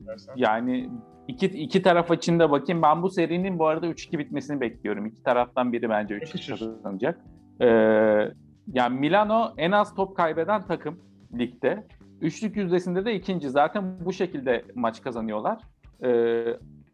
dersen. 0.06 0.34
yani 0.36 0.90
iki, 1.28 1.46
iki 1.46 1.82
taraf 1.82 2.10
için 2.10 2.38
de 2.38 2.50
bakayım. 2.50 2.82
Ben 2.82 3.02
bu 3.02 3.10
serinin 3.10 3.58
bu 3.58 3.66
arada 3.66 3.86
3-2 3.86 4.18
bitmesini 4.18 4.60
bekliyorum. 4.60 5.06
İki 5.06 5.22
taraftan 5.22 5.72
biri 5.72 5.90
bence 5.90 6.14
3-2 6.14 6.20
Yakışır. 6.20 6.58
kazanacak. 6.58 7.20
Ee, 7.60 7.66
yani 8.72 9.00
Milano 9.00 9.54
en 9.56 9.72
az 9.72 9.94
top 9.94 10.16
kaybeden 10.16 10.62
takım 10.62 10.98
ligde. 11.38 11.86
Üçlük 12.20 12.56
yüzdesinde 12.56 13.04
de 13.04 13.14
ikinci. 13.14 13.50
Zaten 13.50 14.04
bu 14.04 14.12
şekilde 14.12 14.64
maç 14.74 15.02
kazanıyorlar. 15.02 15.60
Ee, 16.04 16.44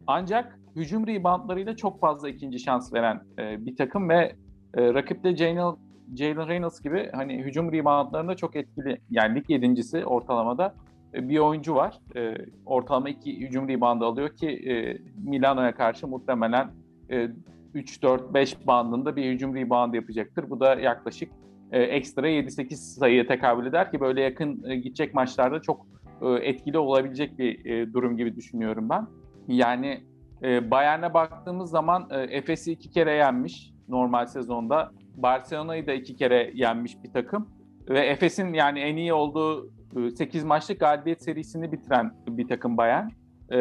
ancak 0.06 0.58
hücum 0.76 1.06
reboundlarıyla 1.06 1.76
çok 1.76 2.00
fazla 2.00 2.28
ikinci 2.28 2.58
şans 2.58 2.94
veren 2.94 3.20
e, 3.38 3.66
bir 3.66 3.76
takım 3.76 4.08
ve 4.08 4.32
e, 4.74 4.94
rakipte 4.94 5.36
Jalen, 5.36 5.76
Jalen 6.16 6.48
Reynolds 6.48 6.80
gibi 6.80 7.10
hani 7.14 7.38
hücum 7.38 7.72
reboundlarında 7.72 8.36
çok 8.36 8.56
etkili. 8.56 9.00
Yani 9.10 9.34
lig 9.34 9.50
yedincisi 9.50 10.04
ortalamada 10.04 10.74
bir 11.14 11.38
oyuncu 11.38 11.74
var. 11.74 12.00
E, 12.16 12.34
ortalama 12.66 13.08
iki 13.08 13.40
hücum 13.40 13.68
reboundu 13.68 14.04
alıyor 14.04 14.28
ki 14.28 14.48
e, 14.48 14.98
Milano'ya 15.30 15.74
karşı 15.74 16.06
muhtemelen 16.06 16.70
e, 17.10 17.28
3-4-5 17.74 18.66
bandında 18.66 19.16
bir 19.16 19.24
hücum 19.24 19.56
rebound 19.56 19.94
yapacaktır. 19.94 20.50
Bu 20.50 20.60
da 20.60 20.74
yaklaşık 20.74 21.32
e, 21.72 21.82
ekstra 21.82 22.28
7-8 22.28 22.74
sayıya 22.74 23.26
tekabül 23.26 23.66
eder 23.66 23.90
ki 23.90 24.00
böyle 24.00 24.20
yakın 24.20 24.64
e, 24.64 24.76
gidecek 24.76 25.14
maçlarda 25.14 25.62
çok 25.62 25.86
e, 26.22 26.28
etkili 26.28 26.78
olabilecek 26.78 27.38
bir 27.38 27.64
e, 27.64 27.92
durum 27.92 28.16
gibi 28.16 28.36
düşünüyorum 28.36 28.88
ben. 28.88 29.06
Yani 29.48 30.00
e, 30.42 30.70
Bayern'e 30.70 31.14
baktığımız 31.14 31.70
zaman 31.70 32.08
e, 32.10 32.20
Efes'i 32.20 32.72
iki 32.72 32.90
kere 32.90 33.12
yenmiş 33.12 33.72
normal 33.88 34.26
sezonda. 34.26 34.92
Barcelona'yı 35.16 35.86
da 35.86 35.92
iki 35.92 36.16
kere 36.16 36.50
yenmiş 36.54 37.04
bir 37.04 37.12
takım. 37.12 37.48
Ve 37.88 38.00
Efes'in 38.00 38.52
yani 38.52 38.80
en 38.80 38.96
iyi 38.96 39.12
olduğu 39.12 39.70
8 40.16 40.44
maçlık 40.44 40.80
galibiyet 40.80 41.22
serisini 41.22 41.72
bitiren 41.72 42.12
bir 42.28 42.48
takım 42.48 42.76
Bayern. 42.76 43.08
Ee, 43.52 43.56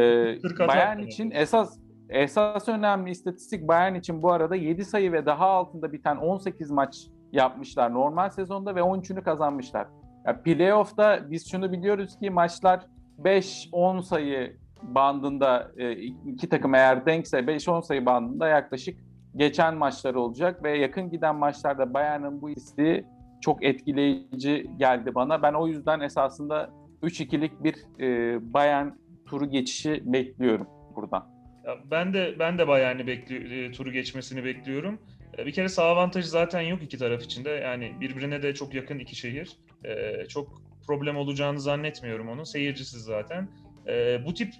Bayern 0.67 0.99
yani. 0.99 1.07
için 1.07 1.31
esas 1.31 1.79
esas 2.09 2.69
önemli 2.69 3.11
istatistik 3.11 3.67
Bayern 3.67 3.95
için 3.95 4.21
bu 4.21 4.31
arada 4.31 4.55
7 4.55 4.85
sayı 4.85 5.11
ve 5.11 5.25
daha 5.25 5.45
altında 5.45 5.93
biten 5.93 6.15
18 6.15 6.71
maç 6.71 7.07
yapmışlar 7.31 7.93
normal 7.93 8.29
sezonda 8.29 8.75
ve 8.75 8.79
13'ünü 8.79 9.23
kazanmışlar. 9.23 9.87
Ya 10.25 10.41
playoff'ta 10.41 11.31
biz 11.31 11.51
şunu 11.51 11.71
biliyoruz 11.71 12.19
ki 12.19 12.29
maçlar 12.29 12.85
5-10 13.23 14.03
sayı 14.03 14.57
bandında 14.81 15.71
e, 15.77 15.91
iki 16.25 16.49
takım 16.49 16.75
eğer 16.75 17.05
denkse 17.05 17.39
5-10 17.39 17.81
sayı 17.81 18.05
bandında 18.05 18.47
yaklaşık 18.47 18.99
geçen 19.35 19.75
maçlar 19.75 20.15
olacak 20.15 20.63
ve 20.63 20.77
yakın 20.77 21.09
giden 21.09 21.35
maçlarda 21.35 21.93
Bayern'in 21.93 22.41
bu 22.41 22.49
isteği 22.49 23.05
çok 23.41 23.63
etkileyici 23.65 24.67
geldi 24.77 25.15
bana. 25.15 25.41
Ben 25.43 25.53
o 25.53 25.67
yüzden 25.67 25.99
esasında 25.99 26.69
3-2'lik 27.03 27.63
bir 27.63 27.75
e, 27.99 28.39
Bayern 28.53 28.87
turu 29.25 29.49
geçişi 29.49 30.01
bekliyorum 30.05 30.67
buradan. 30.95 31.27
Ya 31.65 31.77
ben 31.91 32.13
de 32.13 32.35
ben 32.39 32.57
de 32.57 32.67
Bayern'i 32.67 33.07
bekliyor 33.07 33.41
e, 33.51 33.71
turu 33.71 33.91
geçmesini 33.91 34.43
bekliyorum. 34.43 34.99
E, 35.37 35.45
Bir 35.45 35.51
kere 35.51 35.69
sağ 35.69 35.83
avantajı 35.83 36.27
zaten 36.29 36.61
yok 36.61 36.83
iki 36.83 36.97
taraf 36.97 37.23
içinde. 37.23 37.49
Yani 37.49 37.91
birbirine 38.01 38.43
de 38.43 38.53
çok 38.53 38.73
yakın 38.73 38.99
iki 38.99 39.15
şehir. 39.15 39.57
E, 39.85 40.25
çok 40.27 40.61
problem 40.87 41.17
olacağını 41.17 41.59
zannetmiyorum 41.59 42.29
onun. 42.29 42.43
Seyircisiz 42.43 43.01
zaten. 43.01 43.49
E, 43.87 44.25
bu 44.25 44.33
tip 44.33 44.53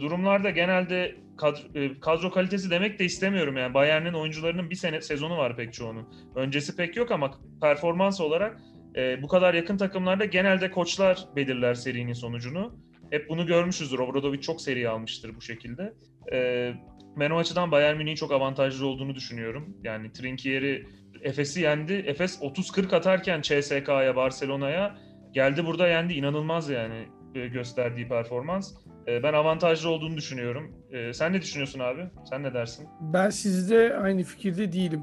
durumlarda 0.00 0.50
genelde 0.50 1.14
kadro, 1.36 1.78
e, 1.78 2.00
kadro 2.00 2.30
kalitesi 2.30 2.70
demek 2.70 2.98
de 2.98 3.04
istemiyorum. 3.04 3.56
Yani 3.56 3.74
Bayern'in 3.74 4.12
oyuncularının 4.12 4.70
bir 4.70 4.74
sene 4.74 5.00
sezonu 5.00 5.36
var 5.38 5.56
pek 5.56 5.72
çoğunun. 5.72 6.08
Öncesi 6.34 6.76
pek 6.76 6.96
yok 6.96 7.10
ama 7.10 7.30
performans 7.60 8.20
olarak 8.20 8.60
e, 8.96 9.22
bu 9.22 9.28
kadar 9.28 9.54
yakın 9.54 9.76
takımlarda 9.76 10.24
genelde 10.24 10.70
koçlar 10.70 11.24
belirler 11.36 11.74
serinin 11.74 12.12
sonucunu. 12.12 12.74
Hep 13.10 13.28
bunu 13.28 13.46
görmüşüzdür. 13.46 13.98
Obradovic 13.98 14.40
çok 14.40 14.60
seri 14.60 14.88
almıştır 14.88 15.36
bu 15.36 15.40
şekilde. 15.40 15.94
E, 16.32 16.72
ben 17.16 17.30
o 17.30 17.38
açıdan 17.38 17.72
Bayern 17.72 17.96
Münih'in 17.96 18.16
çok 18.16 18.32
avantajlı 18.32 18.86
olduğunu 18.86 19.14
düşünüyorum. 19.14 19.76
Yani 19.84 20.12
Trinkieri 20.12 20.86
Efes'i 21.22 21.60
yendi. 21.60 21.92
Efes 21.92 22.42
30-40 22.42 22.96
atarken 22.96 23.40
CSK'ya, 23.40 24.16
Barcelona'ya 24.16 24.98
geldi 25.32 25.66
burada 25.66 25.88
yendi. 25.88 26.14
İnanılmaz 26.14 26.70
yani 26.70 27.08
e, 27.34 27.46
gösterdiği 27.46 28.08
performans. 28.08 28.74
E, 29.08 29.22
ben 29.22 29.32
avantajlı 29.32 29.88
olduğunu 29.90 30.16
düşünüyorum. 30.16 30.72
E, 30.90 31.12
sen 31.12 31.32
ne 31.32 31.42
düşünüyorsun 31.42 31.80
abi? 31.80 32.00
Sen 32.30 32.42
ne 32.42 32.54
dersin? 32.54 32.88
Ben 33.00 33.30
sizde 33.30 33.96
aynı 33.96 34.22
fikirde 34.22 34.72
değilim. 34.72 35.02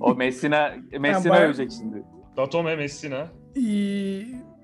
O 0.00 0.14
Messina 0.14 0.72
Messina 1.00 1.32
Bayern- 1.34 1.46
övecek 1.46 1.70
şimdi. 1.78 2.02
Datome 2.36 2.76
Messina. 2.76 3.28
Ee, 3.56 3.60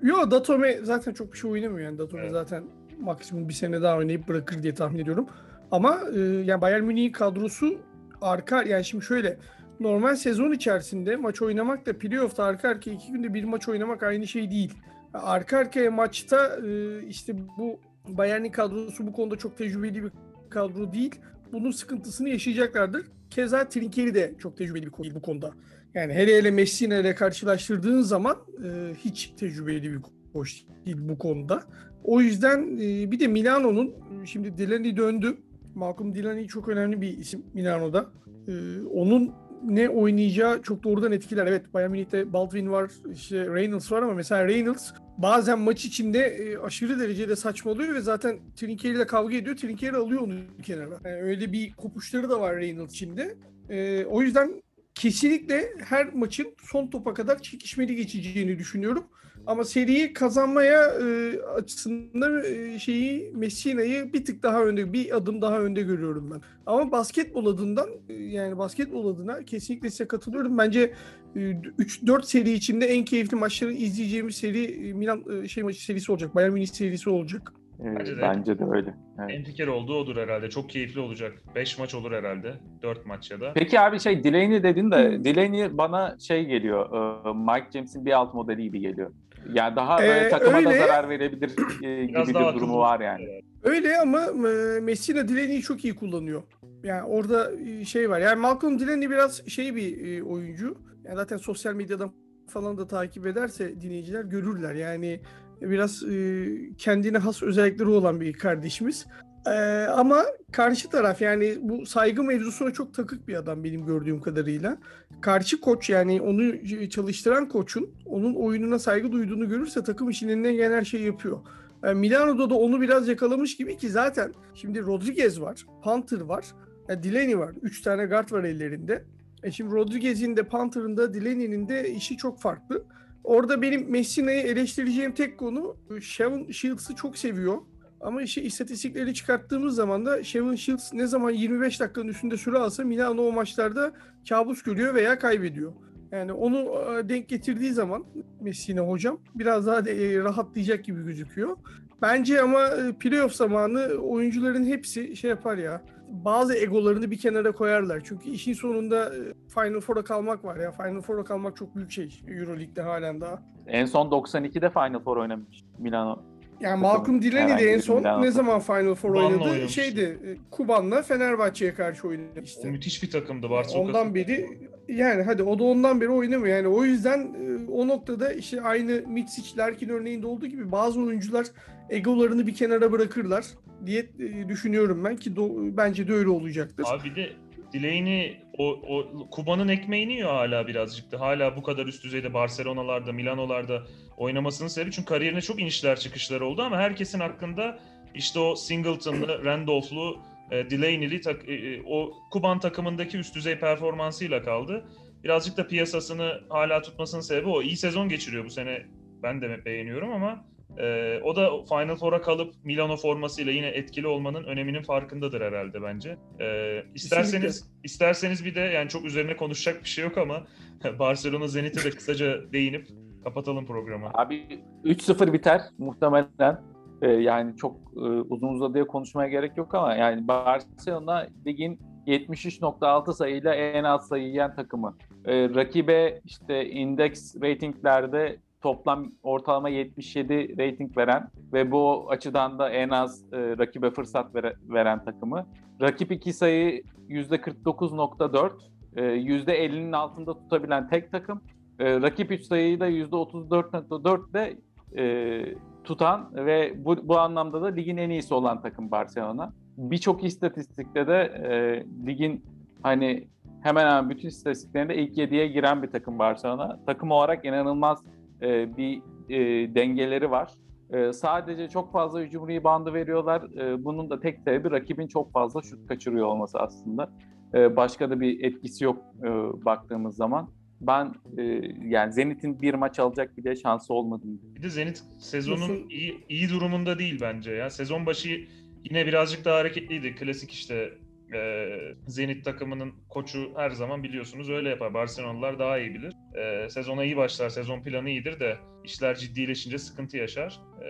yo 0.01 0.31
Datome 0.31 0.77
zaten 0.83 1.13
çok 1.13 1.33
bir 1.33 1.37
şey 1.37 1.51
oynamıyor 1.51 1.85
yani. 1.85 1.97
Datome 1.97 2.21
Evet. 2.23 2.31
zaten 2.31 2.63
maksimum 2.99 3.49
bir 3.49 3.53
sene 3.53 3.81
daha 3.81 3.97
oynayıp 3.97 4.27
bırakır 4.27 4.63
diye 4.63 4.73
tahmin 4.73 4.99
ediyorum. 4.99 5.27
Ama 5.71 5.99
e, 6.15 6.19
yani 6.19 6.61
Bayern 6.61 6.83
Münih'in 6.83 7.11
kadrosu 7.11 7.75
arka 8.21 8.63
yani 8.63 8.85
şimdi 8.85 9.05
şöyle 9.05 9.37
normal 9.79 10.15
sezon 10.15 10.51
içerisinde 10.51 11.15
maç 11.15 11.41
oynamak 11.41 11.85
da 11.85 11.97
playoff'ta 11.97 12.43
arka 12.43 12.69
arkaya 12.69 12.91
iki 12.91 13.11
günde 13.11 13.33
bir 13.33 13.43
maç 13.43 13.69
oynamak 13.69 14.03
aynı 14.03 14.27
şey 14.27 14.51
değil. 14.51 14.73
Arka 15.13 15.57
arkaya 15.57 15.91
maçta 15.91 16.57
e, 16.67 16.99
işte 17.07 17.33
bu 17.57 17.79
Bayern'in 18.09 18.51
kadrosu 18.51 19.07
bu 19.07 19.13
konuda 19.13 19.35
çok 19.35 19.57
tecrübeli 19.57 20.03
bir 20.03 20.11
kadro 20.49 20.93
değil. 20.93 21.15
Bunun 21.53 21.71
sıkıntısını 21.71 22.29
yaşayacaklardır. 22.29 23.05
Keza 23.29 23.69
Trinkieri 23.69 24.15
de 24.15 24.33
çok 24.39 24.57
tecrübeli 24.57 24.85
bir 24.85 25.03
değil 25.03 25.15
bu 25.15 25.21
konuda. 25.21 25.51
Yani 25.93 26.13
hele 26.13 26.37
hele 26.37 26.51
Messina 26.51 26.95
ile 26.95 27.15
karşılaştırdığın 27.15 28.01
zaman 28.01 28.37
e, 28.63 28.93
hiç 28.95 29.33
tecrübeli 29.39 29.91
bir 29.91 29.99
koç 30.33 30.63
değil 30.85 30.97
bu 30.99 31.17
konuda. 31.17 31.63
O 32.03 32.21
yüzden 32.21 32.77
e, 32.77 33.11
bir 33.11 33.19
de 33.19 33.27
Milano'nun 33.27 33.95
şimdi 34.25 34.57
Delaney 34.57 34.97
döndü. 34.97 35.37
Malcolm 35.75 36.15
Delaney 36.15 36.47
çok 36.47 36.67
önemli 36.67 37.01
bir 37.01 37.17
isim 37.17 37.45
Milano'da. 37.53 38.05
E, 38.47 38.81
onun 38.81 39.31
ne 39.63 39.89
oynayacağı 39.89 40.61
çok 40.61 40.83
doğrudan 40.83 41.11
etkiler. 41.11 41.45
Evet 41.45 41.73
Bayern 41.73 41.91
Münih'te 41.91 42.33
Baldwin 42.33 42.71
var, 42.71 42.91
işte 43.13 43.45
Reynolds 43.45 43.91
var 43.91 44.01
ama 44.01 44.13
mesela 44.13 44.47
Reynolds 44.47 44.91
bazen 45.17 45.59
maç 45.59 45.85
içinde 45.85 46.19
e, 46.19 46.57
aşırı 46.57 46.99
derecede 46.99 47.35
saçmalıyor 47.35 47.93
ve 47.93 48.01
zaten 48.01 48.39
Trinkieri 48.55 48.95
ile 48.95 49.07
kavga 49.07 49.35
ediyor. 49.35 49.57
Trinkieri 49.57 49.95
alıyor 49.95 50.21
onu 50.21 50.33
kenara. 50.63 50.99
Yani 51.05 51.21
öyle 51.21 51.51
bir 51.51 51.73
kopuşları 51.73 52.29
da 52.29 52.39
var 52.39 52.55
Reynolds 52.55 52.93
içinde. 52.93 53.37
E, 53.69 54.05
o 54.05 54.21
yüzden 54.21 54.61
kesinlikle 54.95 55.69
her 55.79 56.13
maçın 56.13 56.55
son 56.71 56.87
topa 56.87 57.13
kadar 57.13 57.41
çekişmeli 57.41 57.95
geçeceğini 57.95 58.59
düşünüyorum. 58.59 59.03
Ama 59.47 59.63
seriyi 59.63 60.13
kazanmaya 60.13 60.83
e, 60.83 61.39
açısından 61.55 62.43
e, 62.45 62.79
şeyi 62.79 63.31
Messina'yı 63.35 64.13
bir 64.13 64.25
tık 64.25 64.43
daha 64.43 64.63
önde, 64.65 64.93
bir 64.93 65.17
adım 65.17 65.41
daha 65.41 65.59
önde 65.59 65.81
görüyorum 65.81 66.31
ben. 66.31 66.41
Ama 66.65 66.91
basketbol 66.91 67.45
adından 67.45 67.89
e, 68.09 68.13
yani 68.13 68.57
basketbol 68.57 69.13
adına 69.15 69.43
kesinlikle 69.45 69.89
size 69.89 70.07
katılıyorum. 70.07 70.57
Bence 70.57 70.93
e, 71.35 71.39
3-4 71.39 72.25
seri 72.25 72.51
içinde 72.51 72.85
en 72.85 73.05
keyifli 73.05 73.37
maçları 73.37 73.71
izleyeceğimiz 73.71 74.35
seri 74.35 74.89
e, 74.89 74.93
Milan 74.93 75.23
e, 75.43 75.47
şey 75.47 75.63
maçı 75.63 75.83
serisi 75.85 76.11
olacak. 76.11 76.35
Bayern 76.35 76.53
Münih 76.53 76.67
serisi 76.67 77.09
olacak. 77.09 77.53
Ee, 77.79 77.95
Bence 77.99 78.17
de. 78.17 78.21
bence 78.21 78.59
de 78.59 78.63
öyle. 78.71 78.93
Evet. 79.19 79.29
En 79.33 79.43
fikir 79.43 79.67
olduğu 79.67 79.95
odur 79.95 80.17
herhalde. 80.17 80.49
Çok 80.49 80.69
keyifli 80.69 80.99
olacak. 80.99 81.33
5 81.55 81.79
maç 81.79 81.95
olur 81.95 82.11
herhalde. 82.11 82.53
4 82.83 83.05
maç 83.05 83.31
ya 83.31 83.41
da. 83.41 83.51
Peki 83.53 83.79
abi 83.79 83.99
şey 83.99 84.23
Delaney 84.23 84.63
dedin 84.63 84.91
de. 84.91 85.23
Delaney 85.23 85.77
bana 85.77 86.15
şey 86.19 86.45
geliyor. 86.45 86.85
e, 87.25 87.33
Mike 87.33 87.67
James'in 87.73 88.05
bir 88.05 88.11
alt 88.11 88.33
modeli 88.33 88.63
gibi 88.63 88.79
geliyor. 88.79 89.11
Yani 89.53 89.75
daha 89.75 89.99
böyle 89.99 90.25
Ee, 90.25 90.29
takıma 90.29 90.53
da 90.53 90.69
öyle. 90.69 90.79
zarar 90.79 91.09
verebilir 91.09 91.51
e, 91.83 92.05
gibi 92.05 92.27
bir 92.27 92.33
durumu 92.55 92.77
var 92.77 92.99
yani. 92.99 93.41
Öyle 93.63 93.99
ama 93.99 94.21
e, 94.49 94.79
Messina 94.79 95.27
Delaney'i 95.27 95.61
çok 95.61 95.85
iyi 95.85 95.95
kullanıyor. 95.95 96.43
Yani 96.83 97.03
orada 97.03 97.51
e, 97.61 97.85
şey 97.85 98.09
var. 98.09 98.19
Yani 98.19 98.39
Malcolm 98.39 98.79
Delaney 98.79 99.09
biraz 99.09 99.47
şey 99.47 99.75
bir 99.75 100.07
e, 100.17 100.23
oyuncu. 100.23 100.77
Yani 101.05 101.15
zaten 101.15 101.37
sosyal 101.37 101.73
medyadan 101.73 102.11
falan 102.49 102.77
da 102.77 102.87
takip 102.87 103.27
ederse 103.27 103.81
dinleyiciler 103.81 104.23
görürler. 104.23 104.75
Yani 104.75 105.21
biraz 105.61 106.03
e, 106.03 106.47
kendine 106.77 107.17
has 107.17 107.43
özellikleri 107.43 107.89
olan 107.89 108.21
bir 108.21 108.33
kardeşimiz. 108.33 109.05
E, 109.47 109.87
ama 109.87 110.25
karşı 110.51 110.89
taraf 110.89 111.21
yani 111.21 111.57
bu 111.61 111.85
saygı 111.85 112.23
mevzusuna 112.23 112.73
çok 112.73 112.93
takık 112.93 113.27
bir 113.27 113.35
adam 113.35 113.63
benim 113.63 113.85
gördüğüm 113.85 114.21
kadarıyla. 114.21 114.77
Karşı 115.21 115.61
koç 115.61 115.89
yani 115.89 116.21
onu 116.21 116.89
çalıştıran 116.89 117.49
koçun 117.49 117.89
onun 118.05 118.35
oyununa 118.35 118.79
saygı 118.79 119.11
duyduğunu 119.11 119.49
görürse 119.49 119.83
takım 119.83 120.09
için 120.09 120.27
elinden 120.27 120.53
gelen 120.53 120.77
her 120.77 120.85
şeyi 120.85 121.05
yapıyor. 121.05 121.39
E, 121.83 121.93
Milano'da 121.93 122.49
da 122.49 122.55
onu 122.55 122.81
biraz 122.81 123.07
yakalamış 123.07 123.57
gibi 123.57 123.77
ki 123.77 123.89
zaten 123.89 124.33
şimdi 124.53 124.81
Rodriguez 124.81 125.41
var, 125.41 125.65
Panther 125.83 126.21
var, 126.21 126.45
e, 126.89 127.03
Delaney 127.03 127.39
var. 127.39 127.53
Üç 127.61 127.81
tane 127.81 128.05
guard 128.05 128.31
var 128.31 128.43
ellerinde. 128.43 129.03
E 129.43 129.51
şimdi 129.51 129.75
Rodriguez'in 129.75 130.37
de 130.37 130.43
Panther'ın 130.43 130.97
da 130.97 131.13
Delaney'nin 131.13 131.69
de 131.69 131.89
işi 131.89 132.17
çok 132.17 132.41
farklı. 132.41 132.83
Orada 133.23 133.61
benim 133.61 133.91
Messina'yı 133.91 134.41
eleştireceğim 134.41 135.13
tek 135.13 135.37
konu 135.37 135.77
Shavon 136.01 136.51
Shields'ı 136.51 136.95
çok 136.95 137.17
seviyor. 137.17 137.57
Ama 138.01 138.21
işi 138.21 138.41
istatistikleri 138.41 139.13
çıkarttığımız 139.13 139.75
zaman 139.75 140.05
da 140.05 140.23
Shavon 140.23 140.55
Shields 140.55 140.93
ne 140.93 141.07
zaman 141.07 141.29
25 141.29 141.79
dakikanın 141.79 142.07
üstünde 142.07 142.37
süre 142.37 142.57
alsa 142.57 142.83
Milano 142.83 143.21
o 143.21 143.31
maçlarda 143.31 143.91
kabus 144.29 144.63
görüyor 144.63 144.95
veya 144.95 145.19
kaybediyor. 145.19 145.73
Yani 146.11 146.33
onu 146.33 146.57
e, 146.57 147.09
denk 147.09 147.29
getirdiği 147.29 147.73
zaman 147.73 148.05
Messina 148.41 148.81
hocam 148.81 149.19
biraz 149.35 149.67
daha 149.67 149.85
de, 149.85 149.91
e, 149.91 150.19
rahatlayacak 150.19 150.85
gibi 150.85 151.03
gözüküyor. 151.05 151.57
Bence 152.01 152.41
ama 152.41 152.67
e, 152.67 152.93
playoff 152.99 153.33
zamanı 153.33 153.87
oyuncuların 154.01 154.65
hepsi 154.65 155.15
şey 155.15 155.29
yapar 155.29 155.57
ya. 155.57 155.81
Bazı 156.09 156.55
egolarını 156.55 157.11
bir 157.11 157.17
kenara 157.17 157.51
koyarlar. 157.51 158.01
Çünkü 158.05 158.29
işin 158.29 158.53
sonunda 158.53 159.11
Final 159.47 159.79
Four'a 159.79 160.03
kalmak 160.03 160.45
var 160.45 160.57
ya. 160.57 160.71
Final 160.71 161.01
Four'a 161.01 161.23
kalmak 161.23 161.57
çok 161.57 161.75
büyük 161.75 161.91
şey 161.91 162.21
Euroleague'de 162.27 162.81
halen 162.81 163.21
daha. 163.21 163.43
En 163.67 163.85
son 163.85 164.07
92'de 164.07 164.69
Final 164.69 164.99
Four 164.99 165.17
oynamış 165.17 165.63
Milano. 165.77 166.36
Yani 166.61 166.81
Malcolm 166.81 167.21
Delaney 167.21 167.57
de 167.65 167.71
en 167.73 167.79
son 167.79 168.21
ne 168.21 168.31
zaman 168.31 168.59
Final 168.59 168.95
Four 168.95 169.09
Kuban'la 169.09 169.27
oynadı? 169.27 169.49
oynamış. 169.49 169.71
Şeydi, 169.73 170.01
e, 170.01 170.37
Kuban'la 170.51 171.01
Fenerbahçe'ye 171.01 171.73
karşı 171.73 172.07
oynadı 172.07 172.39
O 172.39 172.41
işte. 172.43 172.69
müthiş 172.69 173.03
bir 173.03 173.11
takımdı 173.11 173.49
Barcelona. 173.49 173.87
Ondan 173.87 174.15
beri 174.15 174.47
yani 174.87 175.23
hadi 175.23 175.43
o 175.43 175.59
da 175.59 175.63
ondan 175.63 176.01
beri 176.01 176.09
oynamıyor. 176.09 176.55
Yani 176.57 176.67
o 176.67 176.83
yüzden 176.85 177.19
e, 177.19 177.71
o 177.71 177.87
noktada 177.87 178.33
işte 178.33 178.61
aynı 178.61 179.03
Mitsic, 179.07 179.57
Larkin 179.57 179.89
örneğinde 179.89 180.27
olduğu 180.27 180.47
gibi 180.47 180.71
bazı 180.71 181.01
oyuncular 181.01 181.45
egolarını 181.89 182.47
bir 182.47 182.55
kenara 182.55 182.91
bırakırlar 182.91 183.45
diye 183.85 184.05
e, 184.19 184.49
düşünüyorum 184.49 185.03
ben 185.03 185.15
ki 185.15 185.31
do- 185.31 185.77
bence 185.77 186.07
de 186.07 186.13
öyle 186.13 186.29
olacaktır. 186.29 186.85
Abi 186.87 187.09
bir 187.09 187.15
de 187.15 187.29
Delaney 187.73 188.41
o, 188.57 188.69
o 188.69 189.29
Kuba'nın 189.29 189.67
ekmeğini 189.67 190.13
yiyor 190.13 190.29
hala 190.29 190.67
birazcık 190.67 191.11
da. 191.11 191.19
Hala 191.19 191.55
bu 191.55 191.63
kadar 191.63 191.85
üst 191.85 192.03
düzeyde 192.03 192.33
Barcelona'larda, 192.33 193.11
Milano'larda 193.11 193.83
oynamasının 194.17 194.67
sebebi 194.67 194.91
çünkü 194.91 195.05
kariyerine 195.05 195.41
çok 195.41 195.61
inişler 195.61 195.99
çıkışlar 195.99 196.41
oldu 196.41 196.61
ama 196.61 196.77
herkesin 196.77 197.19
hakkında 197.19 197.79
işte 198.15 198.39
o 198.39 198.55
Singleton'lı, 198.55 199.45
Randolph'lu, 199.45 200.17
e, 200.51 200.69
Delaney'li 200.69 201.21
tak- 201.21 201.49
e, 201.49 201.53
e, 201.53 201.81
o 201.85 202.13
Kuban 202.31 202.59
takımındaki 202.59 203.17
üst 203.17 203.35
düzey 203.35 203.59
performansıyla 203.59 204.41
kaldı. 204.41 204.85
Birazcık 205.23 205.57
da 205.57 205.67
piyasasını 205.67 206.41
hala 206.49 206.81
tutmasının 206.81 207.21
sebebi 207.21 207.47
o. 207.49 207.61
İyi 207.61 207.77
sezon 207.77 208.09
geçiriyor 208.09 208.45
bu 208.45 208.49
sene. 208.49 208.85
Ben 209.23 209.41
de 209.41 209.65
beğeniyorum 209.65 210.11
ama 210.11 210.45
e, 210.77 211.19
o 211.23 211.35
da 211.35 211.49
Final 211.69 211.95
Four'a 211.95 212.21
kalıp 212.21 212.53
Milano 212.63 212.97
formasıyla 212.97 213.51
yine 213.51 213.67
etkili 213.67 214.07
olmanın 214.07 214.43
öneminin 214.43 214.83
farkındadır 214.83 215.41
herhalde 215.41 215.81
bence. 215.81 216.17
E, 216.39 216.83
isterseniz 216.95 217.71
isterseniz 217.83 218.45
bir 218.45 218.55
de 218.55 218.59
yani 218.59 218.89
çok 218.89 219.05
üzerine 219.05 219.35
konuşacak 219.35 219.83
bir 219.83 219.89
şey 219.89 220.03
yok 220.03 220.17
ama 220.17 220.43
Barcelona 220.99 221.47
Zenit'e 221.47 221.83
de 221.83 221.89
kısaca 221.89 222.53
değinip 222.53 222.87
kapatalım 223.23 223.65
programı. 223.65 224.09
Abi 224.13 224.61
3-0 224.83 225.33
biter 225.33 225.61
muhtemelen. 225.77 226.61
Ee, 227.01 227.07
yani 227.07 227.57
çok 227.57 227.75
e, 227.95 227.99
uzun 227.99 228.47
uzadıya 228.47 228.87
konuşmaya 228.87 229.29
gerek 229.29 229.57
yok 229.57 229.75
ama 229.75 229.95
yani 229.95 230.27
Barcelona 230.27 231.27
ligin 231.45 231.79
73.6 232.07 233.13
sayıyla 233.13 233.55
en 233.55 233.83
az 233.83 234.07
sayı 234.07 234.27
yiyen 234.27 234.55
takımı. 234.55 234.97
Ee, 235.25 235.49
rakibe 235.49 236.21
işte 236.25 236.69
indeks 236.69 237.35
ratinglerde 237.35 238.37
toplam 238.61 239.11
ortalama 239.23 239.69
77 239.69 240.55
rating 240.57 240.97
veren 240.97 241.27
ve 241.53 241.71
bu 241.71 242.05
açıdan 242.09 242.59
da 242.59 242.69
en 242.69 242.89
az 242.89 243.25
e, 243.33 243.37
rakibe 243.57 243.91
fırsat 243.91 244.35
vere- 244.35 244.55
veren 244.69 245.03
takımı. 245.03 245.47
Rakip 245.81 246.11
iki 246.11 246.33
sayı 246.33 246.83
%49.4, 247.09 248.51
e, 248.95 249.01
%50'nin 249.01 249.91
altında 249.91 250.33
tutabilen 250.33 250.89
tek 250.89 251.11
takım. 251.11 251.41
E, 251.79 252.01
rakip 252.01 252.31
3 252.31 252.41
sayıyı 252.41 252.79
da 252.79 252.89
%34.4 252.89 254.33
de 254.33 254.57
e, 254.97 255.55
tutan 255.83 256.29
ve 256.35 256.85
bu, 256.85 257.07
bu 257.07 257.19
anlamda 257.19 257.61
da 257.61 257.67
ligin 257.67 257.97
en 257.97 258.09
iyisi 258.09 258.33
olan 258.33 258.61
takım 258.61 258.91
Barcelona. 258.91 259.53
Birçok 259.77 260.23
istatistikte 260.23 261.07
de 261.07 261.21
e, 261.49 261.85
ligin 262.07 262.45
hani 262.83 263.27
hemen 263.63 263.85
hemen 263.85 264.09
bütün 264.09 264.27
istatistiklerinde 264.27 264.95
ilk 264.95 265.17
7'ye 265.17 265.47
giren 265.47 265.83
bir 265.83 265.91
takım 265.91 266.19
Barcelona. 266.19 266.79
Takım 266.85 267.11
olarak 267.11 267.45
inanılmaz 267.45 268.03
e, 268.41 268.77
bir 268.77 269.01
e, 269.29 269.75
dengeleri 269.75 270.31
var. 270.31 270.51
E, 270.93 271.13
sadece 271.13 271.69
çok 271.69 271.91
fazla 271.91 272.21
hücum 272.21 272.47
reboundu 272.47 272.93
veriyorlar. 272.93 273.41
E, 273.57 273.85
bunun 273.85 274.09
da 274.09 274.19
tek 274.19 274.39
sebebi 274.39 274.71
rakibin 274.71 275.07
çok 275.07 275.31
fazla 275.31 275.61
şut 275.61 275.87
kaçırıyor 275.87 276.27
olması 276.27 276.59
aslında. 276.59 277.09
E, 277.53 277.75
başka 277.75 278.09
da 278.09 278.19
bir 278.19 278.43
etkisi 278.43 278.83
yok 278.83 279.03
e, 279.23 279.29
baktığımız 279.65 280.15
zaman. 280.15 280.49
Ben 280.81 281.13
e, 281.37 281.43
yani 281.83 282.13
Zenit'in 282.13 282.61
bir 282.61 282.73
maç 282.73 282.99
alacak 282.99 283.37
bile 283.37 283.55
şansı 283.55 283.93
olmadığını 283.93 284.37
Bir 284.55 284.63
de 284.63 284.69
Zenit 284.69 285.03
sezonun 285.19 285.89
iyi, 285.89 286.25
iyi 286.29 286.49
durumunda 286.49 286.99
değil 286.99 287.19
bence 287.21 287.51
ya. 287.51 287.69
Sezon 287.69 288.05
başı 288.05 288.47
yine 288.83 289.05
birazcık 289.05 289.45
daha 289.45 289.57
hareketliydi. 289.57 290.15
Klasik 290.15 290.51
işte 290.51 290.93
e, 291.33 291.67
Zenit 292.07 292.45
takımının 292.45 292.93
koçu 293.09 293.51
her 293.55 293.69
zaman 293.69 294.03
biliyorsunuz 294.03 294.49
öyle 294.49 294.69
yapar. 294.69 294.93
Barcelonalılar 294.93 295.59
daha 295.59 295.79
iyi 295.79 295.93
bilir. 295.93 296.13
E, 296.35 296.69
sezona 296.69 297.03
iyi 297.03 297.17
başlar, 297.17 297.49
sezon 297.49 297.81
planı 297.81 298.09
iyidir 298.09 298.39
de 298.39 298.57
işler 298.83 299.15
ciddileşince 299.15 299.77
sıkıntı 299.77 300.17
yaşar. 300.17 300.59
E, 300.81 300.89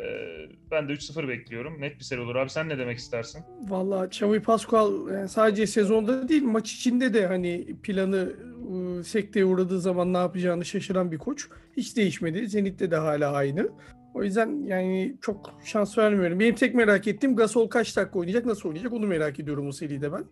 ben 0.72 0.90
de 0.90 0.94
3-0 0.94 1.28
bekliyorum. 1.28 1.82
Net 1.82 2.00
bir 2.00 2.04
seri 2.04 2.20
olur. 2.22 2.36
Abi 2.36 2.50
sen 2.50 2.70
ne 2.70 2.78
demek 2.78 2.98
istersin? 2.98 3.44
Vallahi 3.68 4.08
Xavi 4.08 4.40
Pascual 4.40 5.14
yani 5.14 5.30
sadece 5.30 5.68
sezonda 5.68 6.30
değil 6.30 6.44
maç 6.44 6.74
içinde 6.74 7.14
de 7.14 7.28
hani 7.28 7.76
planı 7.84 8.34
ıı, 8.72 9.04
sekteye 9.04 9.46
uğradığı 9.46 9.82
zaman 9.82 10.14
ne 10.14 10.18
yapacağını 10.18 10.66
şaşıran 10.66 11.12
bir 11.12 11.18
koç. 11.18 11.48
Hiç 11.78 11.98
değişmedi. 11.98 12.48
Zenit'te 12.48 12.92
de 12.92 12.96
hala 12.96 13.32
aynı. 13.32 13.70
O 14.18 14.24
yüzden 14.24 14.64
yani 14.66 15.16
çok 15.22 15.54
şans 15.64 15.98
vermiyorum. 15.98 16.40
Benim 16.40 16.56
tek 16.56 16.76
merak 16.76 17.08
ettiğim 17.08 17.36
Gasol 17.36 17.68
kaç 17.68 17.98
dakika 17.98 18.20
oynayacak, 18.20 18.46
nasıl 18.46 18.70
oynayacak 18.70 18.94
onu 18.94 19.08
merak 19.08 19.40
ediyorum 19.40 19.68
o 19.68 19.72
seride 19.72 20.12
ben. 20.12 20.24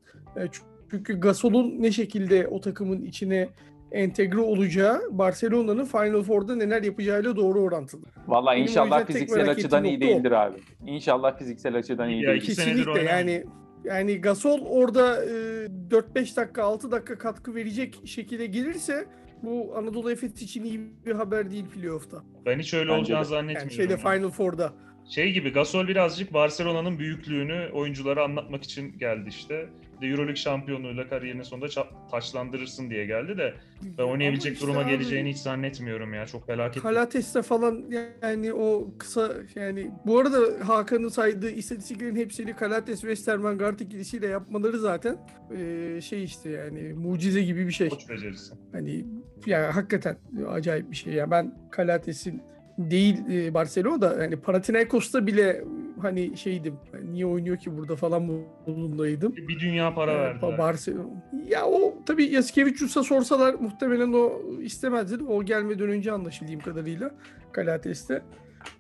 E, 0.43 0.47
Çünkü 0.91 1.19
Gasol'un 1.19 1.75
ne 1.79 1.91
şekilde 1.91 2.47
o 2.47 2.61
takımın 2.61 3.01
içine 3.01 3.49
entegre 3.91 4.39
olacağı 4.39 5.01
Barcelona'nın 5.11 5.85
Final 5.85 6.23
Four'da 6.23 6.55
neler 6.55 6.83
yapacağıyla 6.83 7.35
doğru 7.35 7.61
orantılı. 7.61 8.05
Valla 8.27 8.55
inşallah 8.55 9.05
fiziksel 9.05 9.49
açıdan 9.49 9.83
iyi 9.83 9.93
nokta 9.93 10.07
o. 10.07 10.09
değildir 10.09 10.31
abi. 10.31 10.57
İnşallah 10.85 11.37
fiziksel 11.37 11.75
açıdan 11.75 12.09
iyi 12.09 12.27
değildir. 12.27 12.53
senedir 12.53 12.77
Kesinlikle 12.77 13.01
yani 13.01 13.43
yani 13.83 14.21
Gasol 14.21 14.59
orada 14.65 15.25
e, 15.25 15.29
4-5 15.29 16.35
dakika 16.35 16.63
6 16.63 16.91
dakika 16.91 17.17
katkı 17.17 17.55
verecek 17.55 18.01
şekilde 18.05 18.45
gelirse 18.45 19.05
bu 19.45 19.73
Anadolu 19.77 20.11
Efes 20.11 20.41
için 20.41 20.63
iyi 20.63 20.81
bir 21.05 21.11
haber 21.11 21.51
değil 21.51 21.65
playoff'ta. 21.65 22.23
Ben 22.45 22.59
hiç 22.59 22.73
öyle 22.73 22.89
Bence 22.89 22.99
olacağını 22.99 23.23
de. 23.25 23.29
zannetmiyorum. 23.29 23.69
Yani 23.69 23.75
şeyde 23.75 23.97
Final 23.97 24.29
Four'da. 24.29 24.73
Şey 25.09 25.31
gibi 25.33 25.49
Gasol 25.53 25.87
birazcık 25.87 26.33
Barcelona'nın 26.33 26.99
büyüklüğünü 26.99 27.69
oyunculara 27.73 28.23
anlatmak 28.23 28.63
için 28.63 28.97
geldi 28.97 29.29
işte. 29.29 29.69
Bir 30.01 30.01
De 30.01 30.07
Euroleague 30.11 30.35
şampiyonluğuyla 30.35 31.09
kariyerinin 31.09 31.43
sonunda 31.43 31.65
ça- 31.65 32.09
taçlandırırsın 32.11 32.89
diye 32.89 33.05
geldi 33.05 33.37
de 33.37 33.53
ben 33.97 34.03
oynayabilecek 34.03 34.53
işte 34.53 34.65
duruma 34.65 34.81
abi, 34.81 34.89
geleceğini 34.89 35.29
hiç 35.29 35.37
zannetmiyorum 35.37 36.13
ya. 36.13 36.25
Çok 36.25 36.45
felaket. 36.47 36.83
Kalates'te 36.83 37.41
falan 37.41 37.85
yani 38.23 38.53
o 38.53 38.87
kısa 38.97 39.33
yani 39.55 39.91
bu 40.05 40.19
arada 40.19 40.67
Hakan'ın 40.67 41.07
saydığı 41.07 41.49
istatistiklerin 41.49 42.15
hepsini 42.15 42.55
Kalates 42.55 43.01
Westerman 43.01 43.57
Guard 43.57 43.79
ikilisiyle 43.79 44.27
yapmaları 44.27 44.79
zaten 44.79 45.17
eee, 45.57 46.01
şey 46.01 46.23
işte 46.23 46.49
yani 46.49 46.93
mucize 46.93 47.41
gibi 47.41 47.67
bir 47.67 47.71
şey. 47.71 47.89
Koç 47.89 48.09
becerisi. 48.09 48.53
Hani 48.71 49.05
yani 49.45 49.65
hakikaten 49.65 50.17
acayip 50.49 50.91
bir 50.91 50.95
şey. 50.95 51.13
Ya 51.13 51.31
ben 51.31 51.53
Kalates'in 51.71 52.41
değil 52.77 53.17
e, 53.31 53.53
Barcelona'da 53.53 54.23
yani 54.23 54.35
Panathinaikos'ta 54.35 55.27
bile 55.27 55.63
hani 56.01 56.37
şeydim. 56.37 56.75
niye 57.11 57.25
oynuyor 57.25 57.57
ki 57.57 57.77
burada 57.77 57.95
falan 57.95 58.23
modundaydım. 58.23 59.35
Bir 59.35 59.59
dünya 59.59 59.93
para 59.95 60.11
Ee, 60.11 60.17
verdiler. 60.17 60.57
Barcelona. 60.57 61.23
Ya 61.47 61.65
o 61.65 61.95
tabii 62.05 62.25
Yasikevicius'a 62.25 63.03
sorsalar 63.03 63.53
muhtemelen 63.53 64.13
o 64.13 64.41
istemezdi. 64.61 65.23
O 65.23 65.43
gelmeden 65.43 65.89
önce 65.89 66.11
anlaşıldığım 66.11 66.59
kadarıyla 66.59 67.11
Kalates'te. 67.51 68.21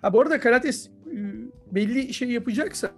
Ha 0.01 0.13
bu 0.13 0.21
arada 0.21 0.39
Kalates 0.39 0.87
e, 1.11 1.17
belli 1.71 2.13
şey 2.13 2.29
yapacaksa 2.31 2.89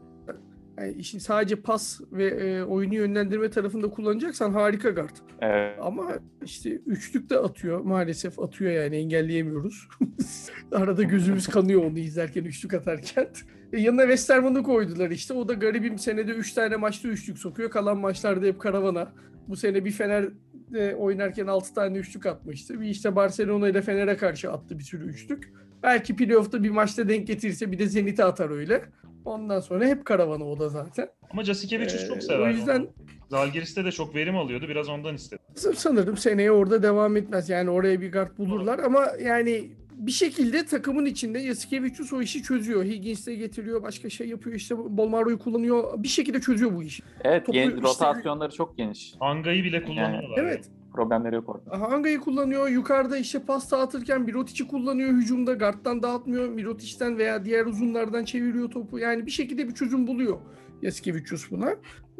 yani 0.77 0.93
işin 0.93 1.19
sadece 1.19 1.55
pas 1.55 2.01
ve 2.11 2.25
e, 2.25 2.63
oyunu 2.63 2.95
yönlendirme 2.95 3.49
tarafında 3.49 3.89
kullanacaksan 3.89 4.51
harika 4.51 4.89
guard. 4.89 5.15
Evet. 5.41 5.79
Ama 5.81 6.19
işte 6.43 6.69
üçlük 6.85 7.29
de 7.29 7.37
atıyor. 7.37 7.81
Maalesef 7.81 8.39
atıyor 8.39 8.71
yani 8.71 8.95
engelleyemiyoruz. 8.95 9.87
Arada 10.71 11.03
gözümüz 11.03 11.47
kanıyor 11.47 11.83
onu 11.83 11.99
izlerken 11.99 12.43
üçlük 12.43 12.73
atarken. 12.73 13.27
E, 13.73 13.81
yanına 13.81 14.01
Westerman'ı 14.01 14.63
koydular 14.63 15.09
işte. 15.09 15.33
O 15.33 15.47
da 15.47 15.53
garibim 15.53 15.97
senede 15.97 16.31
3 16.31 16.53
tane 16.53 16.75
maçta 16.75 17.07
üçlük 17.07 17.37
sokuyor. 17.37 17.69
Kalan 17.69 17.97
maçlarda 17.97 18.45
hep 18.45 18.59
karavana. 18.59 19.13
Bu 19.47 19.55
sene 19.55 19.85
bir 19.85 19.91
Fener'de 19.91 20.95
oynarken 20.95 21.47
6 21.47 21.73
tane 21.73 21.97
üçlük 21.97 22.25
atmıştı. 22.25 22.81
Bir 22.81 22.87
işte 22.87 23.15
Barcelona 23.15 23.69
ile 23.69 23.81
Fener'e 23.81 24.17
karşı 24.17 24.51
attı 24.51 24.79
bir 24.79 24.83
sürü 24.83 25.05
üçlük. 25.05 25.53
Belki 25.83 26.15
playoff'ta 26.15 26.63
bir 26.63 26.69
maçta 26.69 27.09
denk 27.09 27.27
getirirse 27.27 27.71
bir 27.71 27.79
de 27.79 27.87
Zenit'e 27.87 28.23
atar 28.23 28.49
öyle. 28.49 28.81
Ondan 29.27 29.59
sonra 29.59 29.85
hep 29.85 30.05
karavana 30.05 30.43
o 30.43 30.59
da 30.59 30.69
zaten. 30.69 31.09
Ama 31.31 31.43
Jasikevicius 31.43 32.03
Ee, 32.03 32.07
çok 32.07 32.23
sever. 32.23 32.39
o 32.39 32.47
yüzden 32.47 32.79
onu. 32.79 32.89
Zalgiris'te 33.29 33.85
de 33.85 33.91
çok 33.91 34.15
verim 34.15 34.37
alıyordu. 34.37 34.65
Biraz 34.69 34.89
ondan 34.89 35.15
istedi. 35.15 35.41
Sanırım 35.75 36.17
seneye 36.17 36.51
orada 36.51 36.83
devam 36.83 37.17
etmez. 37.17 37.49
Yani 37.49 37.69
oraya 37.69 38.01
bir 38.01 38.11
guard 38.11 38.37
bulurlar 38.37 38.79
ama 38.79 39.07
yani 39.23 39.71
bir 39.91 40.11
şekilde 40.11 40.65
takımın 40.65 41.05
içinde 41.05 41.39
Yasikevicius 41.39 42.13
o 42.13 42.21
işi 42.21 42.43
çözüyor. 42.43 42.83
Higgins 42.83 43.27
de 43.27 43.35
getiriyor, 43.35 43.83
başka 43.83 44.09
şey 44.09 44.27
yapıyor. 44.27 44.55
işte 44.55 44.77
Bolmaro'yu 44.77 45.39
kullanıyor. 45.39 46.03
Bir 46.03 46.07
şekilde 46.07 46.41
çözüyor 46.41 46.75
bu 46.75 46.83
işi. 46.83 47.03
Evet, 47.23 47.45
Topu 47.45 47.51
gen- 47.53 47.69
işte- 47.69 47.81
rotasyonları 47.81 48.51
çok 48.51 48.77
geniş. 48.77 49.13
Anga'yı 49.19 49.63
bile 49.63 49.83
kullanıyorlar. 49.83 50.37
Evet. 50.43 50.69
Problemleri 50.97 51.35
yok 51.35 51.49
orada. 51.49 51.81
Hanga'yı 51.81 52.19
kullanıyor. 52.19 52.67
Yukarıda 52.67 53.17
işte 53.17 53.39
pas 53.39 53.71
dağıtırken 53.71 54.21
Mirotic'i 54.21 54.67
kullanıyor. 54.67 55.09
Hücumda 55.09 55.53
guard'dan 55.53 56.03
dağıtmıyor. 56.03 56.49
Mirotic'ten 56.49 57.17
veya 57.17 57.45
diğer 57.45 57.65
uzunlardan 57.65 58.25
çeviriyor 58.25 58.71
topu. 58.71 58.99
Yani 58.99 59.25
bir 59.25 59.31
şekilde 59.31 59.67
bir 59.67 59.73
çözüm 59.73 60.07
buluyor 60.07 60.37
Yasikevicius 60.81 61.51
buna. 61.51 61.69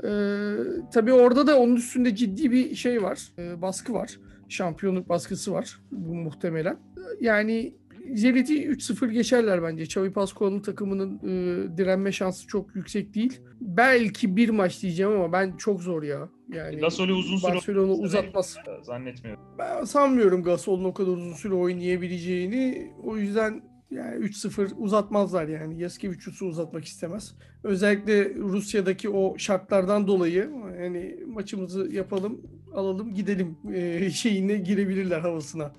Ee, 0.04 0.56
tabii 0.94 1.14
orada 1.14 1.48
da 1.48 1.60
onun 1.60 1.76
üstünde 1.76 2.16
ciddi 2.16 2.52
bir 2.52 2.76
şey 2.76 3.04
var. 3.04 3.32
Ee, 3.38 3.62
baskı 3.62 3.94
var. 3.94 4.20
Şampiyonluk 4.50 5.10
baskısı 5.10 5.54
var. 5.54 5.80
Bu 5.92 6.16
muhtemelen. 6.16 6.78
Yani 7.22 7.76
Zenit'i 8.16 8.68
3-0 8.68 9.12
geçerler 9.12 9.64
bence. 9.64 9.84
Xavi 9.84 10.12
Pascual'ın 10.12 10.60
takımının 10.60 11.16
e, 11.18 11.78
direnme 11.78 12.12
şansı 12.12 12.48
çok 12.48 12.76
yüksek 12.76 13.14
değil. 13.16 13.42
Belki 13.62 14.36
bir 14.36 14.50
maç 14.50 14.82
diyeceğim 14.82 15.12
ama 15.12 15.34
ben 15.34 15.58
çok 15.58 15.82
zor 15.82 16.04
ya. 16.04 16.30
Yani 16.54 16.78
Gasol'ü 16.78 17.14
uzun 17.14 17.38
süre 17.38 17.54
Barcelona 17.54 17.92
uzatmaz. 17.92 18.58
belki, 18.68 18.84
Zannetmiyorum. 18.86 19.44
Ben 19.60 19.84
sanmıyorum 19.84 20.44
Gasol'un 20.44 20.84
o 20.84 20.94
kadar 20.94 21.12
uzun 21.12 21.34
süre 21.34 21.54
oynayabileceğini. 21.54 22.92
O 23.04 23.18
yüzden 23.18 23.62
yani 23.92 24.26
3-0 24.26 24.74
uzatmazlar 24.78 25.48
yani. 25.48 25.82
Yaskevicius'u 25.82 26.46
uzatmak 26.46 26.86
istemez. 26.86 27.36
Özellikle 27.64 28.36
Rusya'daki 28.36 29.10
o 29.10 29.38
şartlardan 29.38 30.08
dolayı 30.08 30.50
yani 30.82 31.20
maçımızı 31.28 31.90
yapalım, 31.92 32.42
alalım, 32.74 33.14
gidelim 33.14 33.58
e, 33.74 34.10
şeyine 34.12 34.58
girebilirler 34.58 35.20
havasına. 35.20 35.72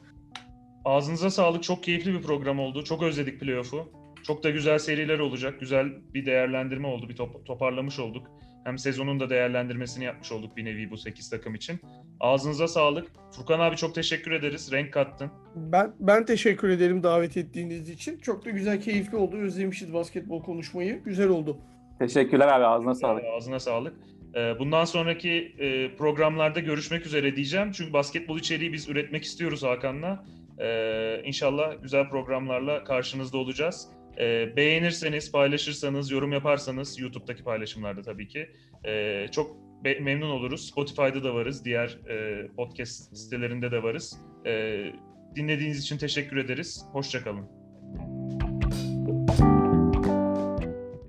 Ağzınıza 0.92 1.30
sağlık. 1.30 1.62
Çok 1.62 1.82
keyifli 1.82 2.14
bir 2.14 2.22
program 2.22 2.58
oldu. 2.60 2.84
Çok 2.84 3.02
özledik 3.02 3.40
playoff'u. 3.40 3.88
Çok 4.22 4.44
da 4.44 4.50
güzel 4.50 4.78
seriler 4.78 5.18
olacak. 5.18 5.60
Güzel 5.60 5.86
bir 6.14 6.26
değerlendirme 6.26 6.86
oldu. 6.86 7.08
Bir 7.08 7.16
top- 7.16 7.46
toparlamış 7.46 7.98
olduk. 7.98 8.26
Hem 8.64 8.78
sezonun 8.78 9.20
da 9.20 9.30
değerlendirmesini 9.30 10.04
yapmış 10.04 10.32
olduk 10.32 10.56
bir 10.56 10.64
nevi 10.64 10.90
bu 10.90 10.96
8 10.96 11.30
takım 11.30 11.54
için. 11.54 11.80
Ağzınıza 12.20 12.68
sağlık. 12.68 13.06
Furkan 13.36 13.60
abi 13.60 13.76
çok 13.76 13.94
teşekkür 13.94 14.32
ederiz. 14.32 14.72
Renk 14.72 14.92
kattın. 14.92 15.30
Ben 15.56 15.92
ben 16.00 16.24
teşekkür 16.26 16.68
ederim 16.68 17.02
davet 17.02 17.36
ettiğiniz 17.36 17.90
için. 17.90 18.18
Çok 18.18 18.44
da 18.44 18.50
güzel, 18.50 18.80
keyifli 18.80 19.16
oldu. 19.16 19.36
Özlemişiz 19.36 19.94
basketbol 19.94 20.42
konuşmayı. 20.42 21.02
Güzel 21.04 21.28
oldu. 21.28 21.58
Teşekkürler 21.98 22.48
abi 22.48 22.64
ağzına 22.64 22.94
sağlık. 22.94 23.24
Ağzına 23.36 23.60
sağlık. 23.60 23.94
Ee, 24.34 24.58
Bundan 24.58 24.84
sonraki 24.84 25.30
e, 25.58 25.96
programlarda 25.96 26.60
görüşmek 26.60 27.06
üzere 27.06 27.36
diyeceğim. 27.36 27.72
Çünkü 27.72 27.92
basketbol 27.92 28.38
içeriği 28.38 28.72
biz 28.72 28.88
üretmek 28.88 29.24
istiyoruz 29.24 29.62
Hakan'la. 29.62 30.24
Ee, 30.60 31.22
İnşallah 31.24 31.82
güzel 31.82 32.08
programlarla 32.08 32.84
karşınızda 32.84 33.38
olacağız. 33.38 33.88
Ee, 34.18 34.56
Beğenirseniz, 34.56 35.32
paylaşırsanız, 35.32 36.10
yorum 36.10 36.32
yaparsanız 36.32 37.00
YouTube'daki 37.00 37.44
paylaşımlarda 37.44 38.02
tabii 38.02 38.28
ki 38.28 38.50
e, 38.86 39.26
çok 39.32 39.56
be- 39.84 39.98
memnun 40.00 40.30
oluruz. 40.30 40.68
Spotify'da 40.68 41.24
da 41.24 41.34
varız, 41.34 41.64
diğer 41.64 41.98
e, 42.08 42.46
podcast 42.56 43.16
sitelerinde 43.16 43.70
de 43.70 43.82
varız. 43.82 44.20
Ee, 44.46 44.92
Dinlediğiniz 45.36 45.82
için 45.82 45.98
teşekkür 45.98 46.36
ederiz. 46.36 46.84
Hoşçakalın. 46.92 47.57